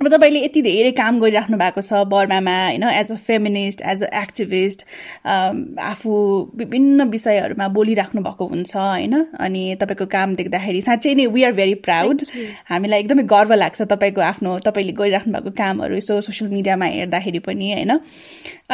अब 0.00 0.08
तपाईँले 0.12 0.40
यति 0.44 0.60
धेरै 0.62 0.90
काम 0.92 1.18
गरिराख्नु 1.20 1.56
भएको 1.58 1.80
छ 1.80 2.00
बर्मामा 2.04 2.54
होइन 2.64 2.82
as 2.84 3.12
a 3.12 3.14
feminist 3.26 3.80
as 3.82 4.02
a 4.02 4.08
activist 4.22 4.84
आफू 5.26 6.12
विभिन्न 6.54 7.04
विषयहरूमा 7.10 7.68
बोलिराख्नु 7.78 8.22
भएको 8.22 8.46
हुन्छ 8.46 8.76
होइन 8.76 9.14
अनि 9.40 9.62
तपाईँको 9.80 10.06
काम 10.12 10.34
देख्दाखेरि 10.36 10.82
साँच्चै 10.82 11.14
नै 11.14 11.26
वी 11.32 11.44
आर 11.44 11.52
भेरी 11.52 11.74
प्राउड 11.88 12.26
हामीलाई 12.68 13.00
एकदमै 13.00 13.24
गर्व 13.32 13.54
लाग्छ 13.54 13.88
तपाईँको 13.94 14.20
आफ्नो 14.28 14.58
तपाईँले 14.68 14.92
गरिराख्नु 15.00 15.32
भएको 15.32 15.56
कामहरू 15.56 15.96
यसो 15.96 16.20
सोसियल 16.28 16.50
मिडियामा 16.52 16.92
हेर्दाखेरि 16.92 17.40
पनि 17.48 17.72
होइन। 17.72 17.96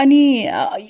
अनि 0.02 0.22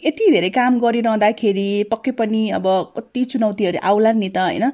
यति 0.07 0.31
धेरै 0.33 0.51
काम 0.57 0.81
गरिरहँदाखेरि 0.81 1.69
पक्कै 1.93 2.19
पनि 2.19 2.43
अब 2.57 2.67
कति 2.97 3.25
चुनौतीहरू 3.33 3.79
आउला 3.85 4.13
नि 4.17 4.29
त 4.29 4.49
होइन। 4.49 4.71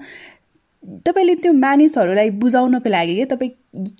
तपाईँले 1.06 1.34
त्यो 1.34 1.52
मानिसहरूलाई 1.52 2.30
बुझाउनको 2.36 2.88
लागि 2.88 3.14
क्या 3.14 3.26
तपाईँ 3.26 3.50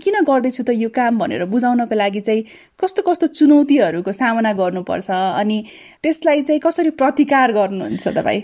किन 0.01 0.17
गर्दैछु 0.25 0.63
त 0.63 0.71
यो 0.75 0.89
काम 0.89 1.19
भनेर 1.19 1.45
बुझाउनको 1.45 1.95
लागि 1.95 2.21
चाहिँ 2.21 2.43
कस्तो 2.81 3.03
कस्तो 3.03 3.27
चुनौतीहरूको 3.39 4.13
सामना 4.13 4.53
गर्नुपर्छ 4.53 5.11
अनि 5.11 5.59
त्यसलाई 6.03 6.43
चाहिँ 6.43 6.61
कसरी 6.61 6.91
प्रतिकार 6.97 7.53
गर्नुहुन्छ 7.53 8.09
तपाईँ? 8.09 8.43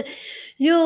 यो 0.60 0.78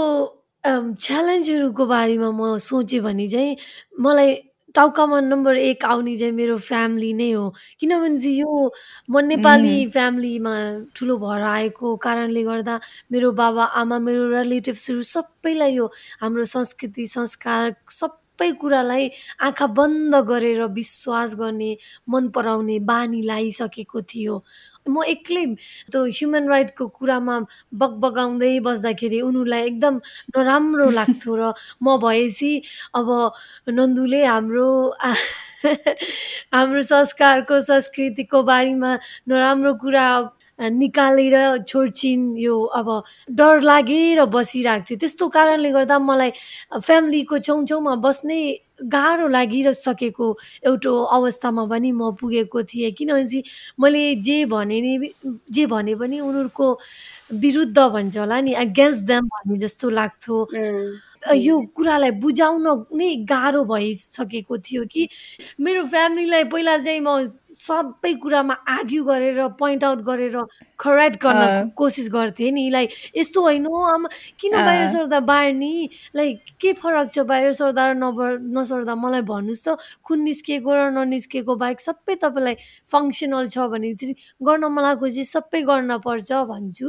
च्यालेन्जहरूको 0.65 1.85
बारेमा 1.87 2.31
म 2.31 2.57
सोचेँ 2.61 3.01
भने 3.01 3.29
चाहिँ 3.29 3.57
मलाई 3.99 4.31
टाउकामा 4.75 5.21
नम्बर 5.21 5.57
एक 5.57 5.85
आउने 5.85 6.17
चाहिँ 6.17 6.33
मेरो 6.33 6.57
फ्यामिली 6.59 7.13
नै 7.13 7.31
हो। 7.33 7.49
किनभने 7.81 8.19
चाहिँ 8.19 8.39
यो 8.39 8.73
म 9.11 9.21
नेपाली 9.27 9.87
फ्यामिलीमा 9.93 10.55
ठुलो 10.97 11.19
भएर 11.19 11.43
आएको 11.43 11.97
कारणले 11.97 12.43
गर्दा 12.45 12.81
मेरो 13.13 13.33
बाबा 13.33 13.65
आमा 13.83 13.99
मेरो 13.99 14.31
रिलेटिभ्सहरू 14.33 15.03
सबैलाई 15.03 15.73
यो 15.75 15.87
हाम्रो 16.21 16.45
संस्कृति 16.57 17.07
संस्कार 17.07 17.75
सब 17.91 18.19
सबै 18.33 18.51
कुरालाई 18.57 19.05
आँखा 19.41 19.67
बन्द 19.77 20.15
गरेर 20.25 20.63
विश्वास 20.73 21.35
गर्ने 21.37 21.71
मन 22.09 22.29
पराउने 22.31 22.79
बानी 22.81 23.21
लगाइसकेको 23.23 24.03
थियो। 24.03 24.35
म 24.89 25.05
एक्लै 25.07 25.45
त्यो 25.93 26.01
ह्युमन 26.09 26.49
राइटको 26.49 26.87
कुरामा 26.91 27.37
बगबगाउँदै 27.75 28.53
बस्दाखेरि 28.61 29.21
उनीहरूलाई 29.21 29.63
एकदम 29.69 29.95
नराम्रो 30.33 30.87
लाग्थ्यो 30.99 31.33
र 31.37 31.43
म 31.83 31.97
भएपछि 32.01 32.53
अब 32.95 33.09
नन्दुले 33.71 34.25
हाम्रो 34.25 34.69
हाम्रो 36.55 36.83
संस्कारको 36.83 37.61
संस्कृतिको 37.63 38.43
बारेमा 38.43 38.93
नराम्रो 39.29 39.75
कुरा 39.77 40.07
निकालेर 40.71 41.37
छोड्छिन्। 41.69 42.39
यो 42.39 42.57
अब 42.79 42.89
डर 43.31 43.61
लागेर 43.61 44.25
बसिरहेको 44.27 44.85
थियो। 44.89 44.99
त्यस्तो 44.99 45.29
कारणले 45.29 45.71
गर्दा 45.71 45.99
मलाई 45.99 46.31
फ्यामिलीको 46.79 47.39
छेउछेउमा 47.39 47.95
बस्नै 48.05 48.43
गाह्रो 48.79 49.29
लागिसकेको 49.29 50.27
एउटा 50.65 50.91
अवस्थामा 51.17 51.65
पनि 51.67 51.93
म 51.93 52.11
पुगेको 52.21 52.63
थिएँ। 52.63 52.91
किनभने 52.93 53.43
मैले 53.81 54.15
जे 54.25 54.45
भने 54.47 54.81
नि 54.81 55.13
जे 55.51 55.67
भने 55.67 55.95
पनि 55.95 56.21
उनीहरूको 56.21 56.67
विरुद्ध 57.33 57.79
भन्छ 57.79 58.17
होला 58.17 58.41
नि 58.41 58.55
एगेन्स्ट 58.59 59.03
देम 59.07 59.25
भन्ने 59.27 59.59
जस्तो 59.59 59.91
लाग्थ्यो। 59.91 60.37
यो 61.23 61.55
कुरालाई 61.77 62.11
बुझाउन 62.19 62.67
नै 62.99 63.09
गाह्रो 63.31 63.63
भइसकेको 63.65 64.59
थियो 64.59 64.83
कि 64.91 65.09
मेरो 65.63 65.85
फ्यामिलीलाई 65.87 66.45
पहिला 66.51 66.77
चाहिँ 66.79 67.01
म 67.01 67.23
सबै 67.23 68.13
कुरामा 68.19 68.55
आर्ग्यु 68.69 69.05
गरेर 69.05 69.39
पोइन्ट 69.55 69.85
आउट 69.85 70.01
गरेर 70.03 70.35
करेक्ट 70.83 71.23
गर्न 71.23 71.71
कोसिस 71.79 72.09
गर्थेँ 72.11 72.51
नि। 72.51 72.69
लाइक 72.71 72.91
यस्तो 73.17 73.41
होइन 73.41 73.67
आमा 73.71 74.09
किन 74.35 74.53
बाहिर 74.59 74.87
सर्दा 74.89 75.21
बार्ने 75.23 75.89
लाइक 76.17 76.43
के 76.61 76.73
फरक 76.83 77.13
छ 77.15 77.19
बाहिर 77.23 77.53
सर्दा 77.55 77.87
र 77.87 77.95
नबर 78.03 78.39
नसर्दा 78.63 78.95
मलाई 78.95 79.23
भन्नुहोस् 79.27 79.65
त 79.67 79.69
खुन 80.07 80.19
निस्किएको 80.23 80.71
र 80.71 80.81
ननिस्किएको 80.95 81.53
बाहेक 81.59 81.81
सबै 81.81 82.15
तपाईँलाई 82.23 82.57
फङ्सनल 82.89 83.47
छ 83.51 83.67
भने 83.75 83.93
गर्न 84.41 84.65
मलाई 84.71 84.97
चाहिँ 85.03 85.25
सबै 85.27 85.63
गर्न 85.67 85.99
पर्छ 86.01 86.33
भन्छु। 86.49 86.89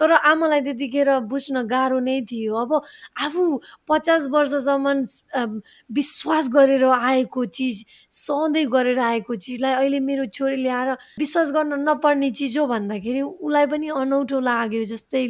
तर 0.00 0.12
आमालाई 0.12 0.60
त्यतिखेर 0.60 1.08
बुझ्न 1.24 1.64
गाह्रो 1.66 1.98
नै 2.04 2.20
थियो। 2.28 2.54
अब 2.54 2.72
आफू 3.24 3.42
पचास 3.88 4.28
वर्षसम्म 4.28 4.86
विश्वास 5.90 6.48
गरेर 6.52 6.84
आएको 6.84 7.44
चिज 7.56 7.76
सधैँ 8.12 8.66
गरेर 8.68 8.98
आएको 9.00 9.34
चिजलाई 9.36 9.72
अहिले 9.72 10.00
मेरो 10.00 10.24
छोरीले 10.36 10.68
आएर 10.68 10.90
विश्वास 11.18 11.52
गर्न 11.52 11.80
नपर्ने 11.88 12.30
चिज 12.30 12.58
हो 12.58 12.66
भन्दाखेरि 12.66 13.22
उसलाई 13.22 13.66
पनि 13.72 13.88
अनौठो 13.96 14.40
लाग्यो 14.40 14.84
जस्तै 14.92 15.26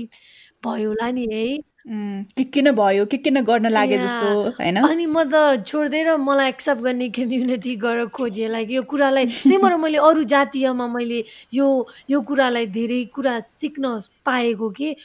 भयो 0.67 0.89
होला 0.91 1.11
नि 1.15 1.27
है। 1.33 1.47
के 1.87 2.45
किन 2.45 2.71
भयो 2.73 3.05
के 3.07 3.17
किन 3.17 3.41
गर्न 3.43 3.67
लाग्यो 3.71 3.99
जस्तो 3.99 4.27
होइन? 4.59 4.77
अनि 4.83 5.07
म 5.07 5.23
त 5.25 5.63
छोडिदिएर 5.63 6.17
मलाई 6.19 6.49
एक्सेप्ट 6.49 6.83
गर्ने 6.83 7.09
कम्युनिटी 7.15 7.75
गरेर 7.79 8.07
खोजेँ 8.11 8.49
लाइक 8.49 8.71
यो 8.71 8.83
कुरालाई 8.83 9.27
त्यहीँबाट 9.47 9.73
मैले 9.79 9.99
अरू 9.99 10.23
जातीयमा 10.27 10.87
मैले 10.89 11.23
यो 11.55 11.67
यो 12.11 12.21
कुरालाई 12.21 12.67
धेरै 12.75 13.05
कुरा 13.15 13.39
सिक्न 13.41 13.99
पाएको 14.27 14.71
कि 14.71 14.97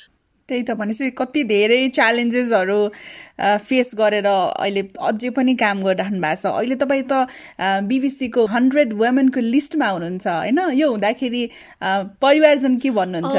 त्यही 0.51 0.63
त 0.67 0.75
भनेपछि 0.75 1.09
कति 1.17 1.43
धेरै 1.55 1.81
च्यालेन्जेसहरू 1.95 2.79
फेस 3.41 3.91
गरेर 3.97 4.27
अहिले 4.27 4.81
अझै 5.01 5.29
पनि 5.33 5.55
काम 5.57 5.81
गरिराख्नु 5.83 6.19
भएको 6.21 6.41
छ। 6.41 6.51
अहिले 6.51 6.75
तपाईँ 6.83 7.03
त 7.09 7.25
बिबिसीको 7.87 8.45
हन्ड्रेड 8.53 8.93
वुमेनको 8.99 9.39
लिस्टमा 9.41 9.87
हुनुहुन्छ 9.87 10.27
होइन? 10.27 10.59
यो 10.77 10.89
हुँदाखेरि 10.91 11.43
परिवारजन 12.21 12.77
के 12.83 12.89
भन्नुहुन्छ? 12.99 13.37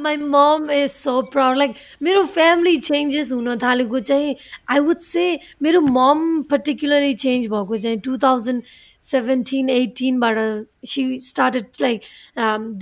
My 0.00 0.16
mom 0.16 0.70
is 0.70 0.90
so 0.90 1.20
proud 1.34 1.56
like 1.58 1.74
मेरो 2.02 2.24
फ्यामिली 2.38 2.76
चेन्जेस 2.88 3.32
हुन 3.32 3.56
थालेको 3.62 4.00
चाहिँ 4.00 4.34
आई 4.70 4.78
वुड 4.80 4.98
से 5.10 5.26
मेरो 5.62 5.80
मम 5.92 6.42
पर्टिकुलरली 6.50 7.14
चेन्ज 7.26 7.46
भएको 7.52 7.76
चाहिँ 7.76 7.98
two 8.00 8.16
thousand 8.24 8.62
seventeen 9.04 9.70
एटिनबाट 9.70 10.38
she 10.86 11.04
started 11.22 11.66
like 11.80 12.00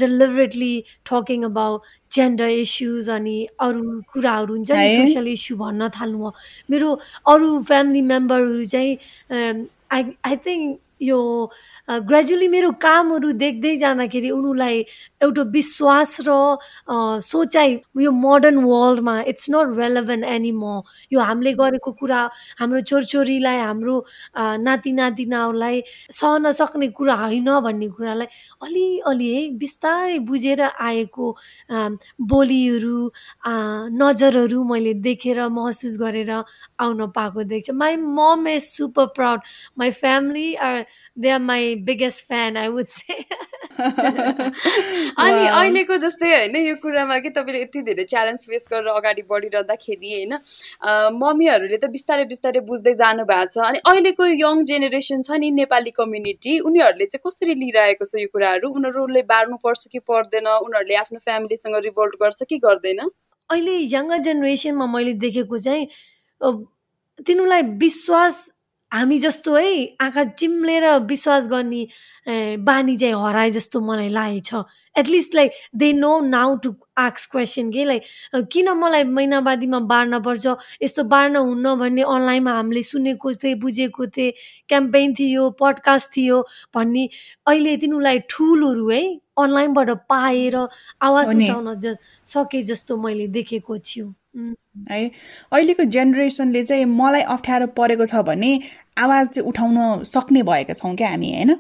deliberately 0.03 0.75
talking 1.11 1.45
about 1.45 1.93
gender 2.13 2.49
issues 2.61 3.11
अनि 3.11 3.37
अरू 3.61 4.01
कुराहरू 4.13 4.55
हुन्छ 4.55 4.71
नि 4.73 4.97
सोसियल 4.97 5.29
इस्यु 5.29 5.57
भन्न 5.57 5.89
थाल्नु 5.99 6.33
मेरो 6.71 6.95
अरू 7.29 7.51
फ्यामिली 7.65 8.03
मेम्बरहरू 8.09 8.65
चाहिँ 8.67 9.69
आई 9.93 10.05
आई 10.25 10.37
थिङ्क 10.47 10.79
यो 11.03 11.21
ग्रेजुअली 12.09 12.49
मेरो 12.49 12.71
कामहरू 12.83 13.31
देख्दै 13.43 13.77
जाँदाखेरि 13.77 14.31
उनीहरूलाई 14.31 14.77
एउटा 15.23 15.43
विश्वास 15.57 16.17
र 16.29 16.31
सोचाइ 17.23 17.77
यो 18.03 18.11
मोडर्न 18.11 18.59
वर्ल्डमा 18.65 19.15
इट्स 19.33 19.47
नट 19.51 19.77
रेलेभेन्ट 19.79 20.25
एनी 20.35 20.53
म 20.53 20.81
यो 21.13 21.21
हामीले 21.21 21.53
गरेको 21.61 21.93
कुरा 22.01 22.21
हाम्रो 22.61 22.81
छोरछोरीलाई 22.91 23.59
हाम्रो 23.59 23.97
नाति 24.67 24.93
नातिनाहरूलाई 24.93 25.83
सहन 26.11 26.53
सक्ने 26.53 26.89
कुरा 26.99 27.15
होइन 27.23 27.51
भन्ने 27.67 27.89
कुरालाई 27.99 28.29
अलिअलि 28.63 29.29
है 29.35 29.43
बिस्तारै 29.59 30.19
बुझेर 30.31 30.61
आएको 30.63 31.27
बोलीहरू 32.33 32.99
नजरहरू 34.03 34.65
मैले 34.65 34.95
देखेर 35.07 35.39
महसुस 35.59 35.97
गरेर 36.01 36.31
आउन 36.33 37.07
पाएको 37.17 37.43
देख्छ। 37.53 37.71
My 37.75 37.97
mom 37.97 38.49
is 38.49 38.63
super 38.63 39.07
proud 39.17 39.41
my 39.79 39.91
family 40.01 40.55
are 40.55 40.85
they 41.17 41.31
are 41.31 41.41
my 41.43 41.75
biggest 41.85 42.27
fan 42.27 42.57
I 42.57 42.69
would 42.71 42.87
say 42.91 43.25
अनि 43.73 45.47
अहिलेको 45.49 45.97
जस्तै 45.99 46.31
होइन 46.31 46.57
यो 46.59 46.75
कुरामा 46.79 47.19
कि 47.19 47.31
तपाईँले 47.31 47.63
यति 47.63 47.83
धेरै 47.83 48.05
च्यालेन्ज 48.07 48.45
फेस 48.45 48.65
गरेर 48.71 48.89
अगाडि 48.93 49.23
बढिरहँदाखेरि 49.29 50.13
होइन 50.13 50.33
मम्मीहरूले 51.17 51.77
त 51.77 51.91
बिस्तारै 51.93 52.25
बिस्तारै 52.27 52.61
बुझ्दै 52.65 52.95
जानु 52.97 53.25
भएको 53.27 53.53
छ 53.55 53.67
अनि 53.67 53.83
अहिलेको 53.87 54.29
यङ 54.35 54.65
जेनेरेसन 54.67 55.23
छ 55.23 55.39
नि 55.39 55.51
नेपाली 55.55 55.95
कम्युनिटी 55.95 56.59
उनीहरूले 56.63 57.07
चाहिँ 57.07 57.25
कसरी 57.25 57.57
लिइरहेको 57.57 58.05
छ 58.07 58.23
यो 58.23 58.33
कुराहरू 58.33 58.73
उनीहरूले 58.75 59.23
बार्नुपर्छ 59.29 59.83
कि 59.87 60.05
पर्दैन 60.07 60.53
उनीहरूले 60.55 60.99
आफ्नो 60.99 61.25
फ्यामिलीसँग 61.25 61.83
रिभोल्ट 61.83 62.23
गर्छ 62.23 62.43
कि 62.45 62.59
गर्दैन 62.61 63.05
अहिले 63.51 63.77
यङ्गर 63.91 64.19
जेनेरेसनमा 64.23 64.87
मैले 64.89 65.15
देखेको 65.21 65.59
चाहिँ 65.61 65.87
तिनीहरूलाई 67.21 67.63
विश्वास 67.79 68.43
हामी 68.93 69.19
जस्तो 69.19 69.55
है 69.57 69.97
आँखा 70.01 70.25
चिम्लेर 70.37 70.85
विश्वास 71.09 71.47
गर्ने 71.49 71.87
बानी 72.61 72.97
चाहिँ 72.97 73.15
हराए 73.17 73.51
जस्तो 73.51 73.81
मलाई 73.81 74.09
लागेको 74.09 74.41
छ 74.45 74.65
at least 74.97 75.35
like 75.35 75.53
they 75.77 75.93
know 75.93 76.21
now 76.21 76.57
to 76.61 76.75
आक्स 76.99 77.27
question 77.33 77.71
के 77.73 77.85
लाइक 77.85 78.03
किन 78.53 78.69
मलाई 78.77 79.05
महिनावादीमा 79.05 79.81
बार्न 79.89 80.21
पर्छ? 80.23 80.47
यस्तो 80.83 81.05
बार्न 81.09 81.37
हुन्न 81.37 81.75
भन्ने 81.81 82.03
अनलाइनमा 82.05 82.53
हामीले 82.53 82.83
सुनेको 82.83 83.33
थिएँ 83.33 83.55
बुझेको 83.65 84.07
थिएँ 84.07 84.33
क्याम्पेन 84.69 85.15
थियो 85.19 85.51
पडकास्ट 85.57 86.17
थियो 86.17 86.47
भन्ने 86.75 87.09
अहिले 87.49 87.77
तिनीहरूलाई 87.77 88.19
ठुलहरू 88.29 88.89
है 88.91 89.03
अनलाइनबाट 89.41 89.91
पाएर 90.09 90.57
आवाज 91.03 91.35
उठाउन 91.35 91.97
सके 92.25 92.63
जस्तो 92.63 92.97
मैले 92.97 93.27
देखेको 93.33 93.79
छु। 93.79 94.13
है। 94.91 95.11
अहिलेको 95.53 95.85
जेनेरेसनले 95.95 96.63
चाहिँ 96.65 96.85
मलाई 96.85 97.23
अप्ठ्यारो 97.35 97.67
परेको 97.79 98.07
छ 98.07 98.23
भने 98.27 98.51
आवाज 98.99 99.29
चाहिँ 99.29 99.49
उठाउन 99.49 100.05
सक्ने 100.05 100.43
भएका 100.43 100.75
छौँ 100.75 100.95
क्या 100.97 101.09
हामी 101.09 101.33
होइन? 101.33 101.57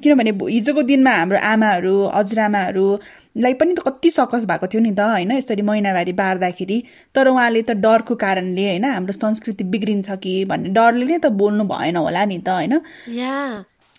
किनभने 0.00 0.30
हिजोको 0.44 0.82
दिनमा 0.82 1.10
हाम्रो 1.10 1.38
आमाहरू 1.50 1.92
हजुरआमाहरूलाई 2.14 3.54
पनि 3.60 3.74
त 3.74 3.80
कति 3.86 4.10
सकस 4.10 4.44
भएको 4.44 4.66
थियो 4.66 4.82
नि 4.82 4.92
त 4.92 5.00
होइन? 5.00 5.32
यसरी 5.32 5.62
महिनावारी 5.62 6.12
बार्दाखेरि। 6.12 6.78
तर 7.14 7.28
उहाँले 7.28 7.62
त 7.62 7.76
डरको 7.80 8.14
कारणले 8.14 8.64
होइन 8.68 8.84
हाम्रो 8.84 9.12
संस्कृति 9.12 9.64
बिग्रिन्छ 9.64 10.08
कि 10.20 10.44
भन्ने 10.44 10.68
डरले 10.76 11.04
नै 11.04 11.18
त 11.18 11.32
बोल्नु 11.32 11.64
भएन 11.64 11.96
होला 11.96 12.24
नि 12.24 12.38
त 12.38 12.48
होइन? 12.48 12.80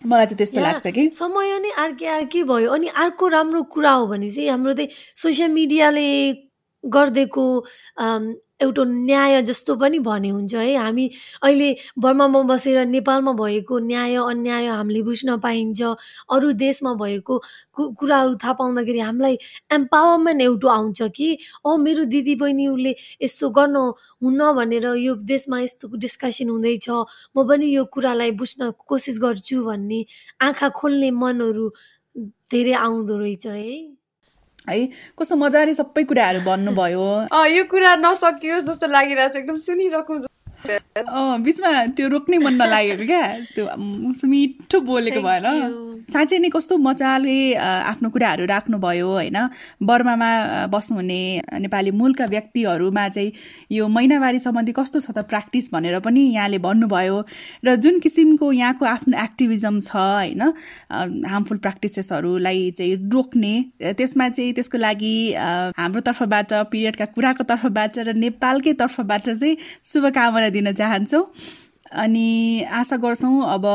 मलाई 0.06 0.26
चाहिँ 0.26 0.38
त्यस्तो 0.38 0.62
लाग्छ 0.62 0.88
कि। 0.88 1.10
समय 1.14 1.60
नै 1.60 1.72
अर्कै 1.84 2.08
अर्कै 2.18 2.44
भयो। 2.46 2.70
अनि 2.72 2.88
अर्को 2.94 3.28
राम्रो 3.28 3.62
कुरा 3.74 3.92
हो 3.92 4.08
भने 4.08 4.30
चाहिँ 4.30 4.50
हाम्रो 4.50 4.74
चाहिँ 4.74 4.90
सोसियल 5.18 5.50
मिडियाले 5.52 6.06
गरिदिएको 6.86 7.46
एउटा 8.62 8.84
न्याय 8.88 9.42
जस्तो 9.42 9.76
पनि 9.76 10.00
भने 10.00 10.30
हुन्छ 10.30 10.54
है। 10.56 10.76
हामी 10.76 11.10
अहिले 11.44 11.70
बर्मामा 12.00 12.42
बसेर 12.48 12.86
नेपालमा 12.88 13.32
भएको 13.36 13.80
न्याय 13.80 14.16
अन्याय 14.16 14.68
हामीले 14.68 15.02
बुझ्न 15.04 15.38
पाइन्छ। 15.44 15.82
अरू 16.32 16.52
देशमा 16.56 16.94
भएको 16.96 17.38
कु 17.76 17.90
कुराहरू 18.00 18.36
थाहा 18.44 18.54
पाउँदाखेरि 18.54 19.00
हामीलाई 19.00 19.38
एम्पावरमेन्ट 19.76 20.42
एउटा 20.42 20.72
आउँछ 20.72 21.02
कि 21.16 21.28
अँ 21.66 21.78
मेरो 21.78 22.04
दिदी 22.08 22.36
बहिनी 22.36 22.68
उसले 22.68 22.96
यस्तो 23.24 23.50
गर्न 23.50 23.76
हुन्न 24.24 24.52
भनेर 24.56 24.88
यो 25.04 25.16
देशमा 25.28 25.60
यस्तो 25.60 25.88
डिस्कसन 26.00 26.50
हुँदैछ। 26.50 26.90
म 27.36 27.44
पनि 27.44 27.76
यो 27.76 27.84
कुरालाई 27.92 28.32
बुझ्न 28.40 28.72
कोसिस 28.88 29.20
गर्छु 29.20 29.64
भन्ने 29.66 30.06
आँखा 30.42 30.70
खोल्ने 30.80 31.12
मनहरू 31.12 31.70
धेरै 32.52 32.74
आउँदो 32.74 33.18
रहेछ 33.20 33.46
है। 33.48 34.05
है? 34.70 34.86
कस्तो 35.20 35.36
मजाले 35.36 35.74
सबै 35.74 36.04
कुराहरू 36.04 36.40
भन्नुभयो। 36.46 37.10
यो 37.56 37.64
कुरा 37.72 37.96
नसकियोस् 38.06 38.66
जस्तो 38.68 38.88
लागिरहेको 38.88 39.34
छ 39.34 39.38
एकदम 39.38 39.58
सुनिरहेको 39.66 40.14
बिचमा 41.46 41.72
त्यो 41.96 42.08
रोक्नै 42.10 42.38
मन 42.38 42.54
नलागेको 42.62 43.06
क्या। 43.06 43.24
त्यो 43.56 43.66
मिठो 44.30 44.80
बोलेको 44.82 45.22
भएर 45.22 45.48
साँच्चै 46.06 46.38
नै 46.38 46.50
कस्तो 46.54 46.78
मजाले 46.78 47.38
आफ्नो 47.58 48.10
कुराहरू 48.14 48.46
राख्नुभयो 48.46 49.08
होइन। 49.10 49.38
बर्मामा 49.82 50.30
बस्नुहुने 50.70 51.22
नेपाली 51.66 51.92
मूलका 51.92 52.26
व्यक्तिहरूमा 52.26 53.08
चाहिँ 53.10 53.32
यो 53.72 53.88
महिनावारी 53.88 54.40
सम्बन्धी 54.40 54.74
कस्तो 54.80 55.00
छ 55.00 55.10
त 55.12 55.26
प्र्याक्टिस 55.26 55.70
भनेर 55.74 56.00
पनि 56.06 56.22
यहाँले 56.38 56.58
भन्नुभयो। 56.62 57.18
र 57.66 57.76
जुन 57.82 58.00
किसिमको 58.00 58.52
यहाँको 58.52 58.86
आफ्नो 58.86 59.18
एक्टिभिजम 59.18 59.80
छ 59.82 59.96
होइन 59.96 60.42
हार्मफुल 61.26 61.58
प्र्याक्टिसेसहरूलाई 61.58 62.62
चाहिँ 62.78 62.96
रोक्ने 63.10 63.54
त्यसमा 63.98 64.30
चाहिँ 64.30 64.54
त्यसको 64.54 64.78
लागि 64.78 65.16
हाम्रो 65.78 66.02
तर्फबाट 66.06 66.54
पिरियडका 66.72 67.06
कुराको 67.16 67.44
तर्फबाट 67.50 67.98
र 68.06 68.14
नेपालकै 68.14 68.74
तर्फबाट 68.84 69.30
चाहिँ 69.34 69.58
शुभकामना 69.84 70.50
दिन 70.56 70.72
चाहन्छौँ। 70.74 71.26
अनि 71.96 72.64
आशा 72.76 72.98
गर्छौँ 72.98 73.36
अब 73.54 73.66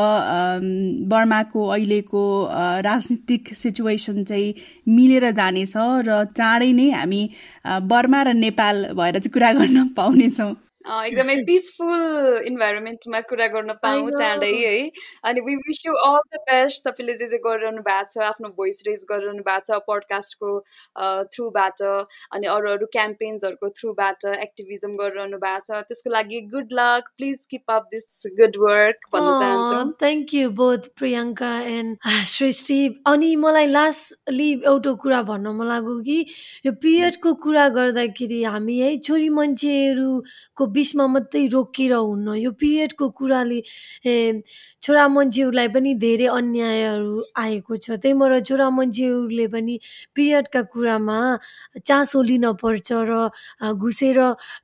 बर्माको 1.09 1.67
अहिलेको 1.67 2.23
राजनीतिक 2.85 3.55
सिचुएसन 3.55 4.25
चाहिँ 4.25 4.55
मिलेर 4.89 5.31
जानेछ 5.33 5.73
र 5.77 6.25
चाँडै 6.37 6.73
नै 6.73 6.89
हामी 6.91 7.23
बर्मा 7.87 8.23
र 8.23 8.35
नेपाल 8.37 8.85
भएर 8.99 9.19
चाहिँ 9.19 9.33
कुरा 9.33 9.53
गर्न 9.53 9.87
पाउनेछौँ। 9.97 10.53
एकदमै 11.11 11.35
पिसफुल 11.47 12.03
इन्भाइरोमेन्टमा 12.49 13.21
कुरा 13.31 13.47
गर्न 13.55 13.73
पाऊँ 13.83 14.11
चाँडै 14.13 14.53
है। 14.53 14.79
अनि 15.29 15.41
we 15.47 15.55
wish 15.67 15.83
you 15.87 15.93
all 15.93 16.21
the 16.35 16.41
best 16.49 16.83
तपाईँले 16.89 17.15
जे 17.21 17.27
जे 17.31 17.39
गरिरहनु 17.47 17.83
भएको 17.89 18.13
छ 18.15 18.25
आफ्नो 18.27 18.49
भोइस 18.57 18.83
रेज 18.87 19.05
गरिरहनु 19.11 19.43
भएको 19.49 19.65
छ 19.69 19.81
पडकास्टको 19.89 20.53
थ्रुबाट 21.35 21.83
अनि 22.33 22.47
अरू 22.55 22.71
अरू 22.71 22.87
क्याम्पेन्सहरूको 22.93 23.69
थ्रुबाट 23.81 24.25
एक्टिभिजम 24.37 24.97
गरिरहनु 25.03 25.43
भएको 25.45 25.67
छ। 25.69 25.83
त्यसको 25.91 26.15
लागि 26.17 26.41
good 26.55 26.73
luck 26.81 27.13
please 27.17 27.39
keep 27.51 27.77
up 27.77 27.93
this 27.93 28.33
good 28.41 28.57
work 28.65 29.07
भन्न 29.13 29.37
चाहन्छु। 29.45 29.93
Thank 30.01 30.35
you 30.35 30.51
both 30.63 30.91
Priyanka 30.99 31.53
and 31.75 32.11
Srishti 32.33 32.81
अनि 33.15 33.35
मलाई 33.45 33.67
लास्टली 33.77 34.51
एउटा 34.65 34.93
कुरा 35.05 35.23
भन्न 35.29 35.55
मन 35.61 35.73
लाग्यो 35.75 36.01
कि 36.09 36.19
यो 36.67 36.73
पिरियडको 36.83 37.35
कुरा 37.45 37.69
गर्दाखेरि 37.79 38.43
हामी 38.45 38.79
है 38.81 38.97
छोरी 39.11 39.29
मान्छेहरूको 39.39 40.70
बिचमा 40.73 41.07
मात्रै 41.15 41.47
रोकिएर 41.55 41.93
हुन्न 41.95 42.35
यो 42.39 42.51
पिरियडको 42.61 43.09
कुराले 43.19 43.61
छोरा 44.83 45.07
मान्छेहरूलाई 45.09 45.69
पनि 45.69 45.95
धेरै 46.01 46.27
अन्यायहरू 46.33 47.15
आएको 47.37 47.77
छ। 47.77 47.99
त्यही 48.01 48.15
भएर 48.21 48.41
छोरा 48.49 48.69
मान्छेहरूले 48.71 49.47
पनि 49.55 49.75
पिरियडका 50.17 50.63
कुरामा 50.73 51.19
चासो 51.85 52.23
लिनपर्छ 52.23 52.89
र 53.11 53.29
घुसेर 53.75 54.19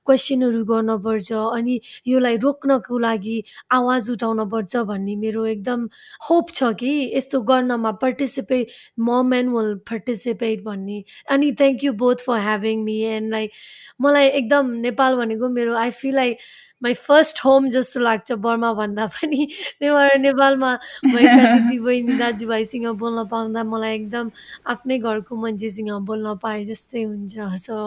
क्वेसनहरू 0.07 0.63
गर्नपर्छ 0.65 1.33
अनि 1.33 1.75
योलाई 2.09 2.37
रोक्नको 2.45 2.99
लागि 2.99 3.37
आवाज 3.73 4.11
उठाउनपर्छ 4.11 4.77
भन्ने 4.89 5.17
मेरो 5.17 5.47
एकदम 5.47 5.89
होप 6.31 6.47
छ 6.55 6.73
कि 6.81 6.93
यस्तो 7.17 7.41
गर्नमा 7.51 7.93
participate 8.03 8.67
mom 9.01 9.35
and 9.35 9.51
will 9.57 9.75
participate 9.91 10.65
भन्ने। 10.65 11.03
अनि 11.31 11.53
thank 11.61 11.85
you 11.85 11.93
both 12.03 12.25
for 12.27 12.41
having 12.41 12.83
me 12.85 12.97
and 13.13 13.31
like 13.31 13.51
मलाई 14.01 14.27
एकदम 14.41 14.71
नेपाल 14.87 15.17
भनेको 15.17 15.49
मेरो 15.51 15.77
I 15.77 15.91
feel 16.01 16.15
like 16.15 16.39
my 16.83 16.95
first 16.95 17.41
home 17.45 17.69
जस्तो 17.69 18.01
लाग्छ 18.01 18.33
बर्मा 18.45 18.73
भन्दा 18.75 19.07
पनि। 19.07 19.47
त्यही 19.81 19.93
भएर 19.93 20.19
नेपालमा 20.21 20.75
भएका 21.05 21.57
दिदी 21.57 21.79
बहिनी 21.79 22.17
दाजुभाइसँग 22.19 22.87
बोल्न 23.01 23.25
पाउँदा 23.31 23.65
मलाई 23.65 23.95
एकदम 23.95 24.31
आफ्नै 24.67 24.99
घरको 24.99 25.37
मान्छेसँग 25.37 25.91
बोल्न 26.07 26.35
पाए 26.43 26.65
जस्तै 26.65 27.03
हुन्छ 27.03 27.49
सो 27.65 27.79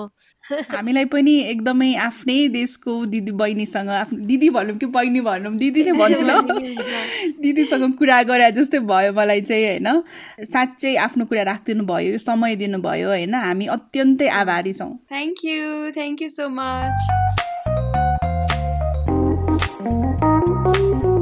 हामीलाई 0.73 1.05
पनि 1.05 1.35
एकदमै 1.43 1.93
आफ्नै 2.01 2.37
देशको 2.49 2.93
दिदी 3.05 3.31
बहिनीसँग 3.41 3.89
आफ्नो 3.99 4.25
दिदी 4.25 4.49
भनौँ 4.49 4.77
कि 4.77 4.85
बहिनी 4.95 5.21
भनौँ 5.21 5.53
दिदी 5.57 5.83
नै 5.83 5.93
भन्छु 5.99 6.25
ल। 6.25 6.31
दिदीसँग 7.43 7.93
कुरा 7.99 8.21
गरे 8.23 8.51
जस्तै 8.57 8.79
भयो 8.89 9.13
मलाई 9.13 9.41
चाहिँ 9.41 9.65
होइन। 9.67 9.89
साँच्चै 10.47 10.95
आफ्नो 11.05 11.25
कुरा 11.25 11.43
राखिदिनु 11.51 11.85
भयो 11.85 12.17
समय 12.17 12.55
दिनुभयो 12.55 13.09
होइन। 13.09 13.35
हामी 13.35 13.69
अत्यन्तै 13.77 14.33
आभारी 14.41 14.73
छौँ। 14.73 14.91
Thank 15.13 15.45
you 15.45 15.91
thank 15.91 16.21
you 16.21 16.29
so 16.29 16.49
much 16.57 17.48
thank 20.65 21.03
you 21.03 21.18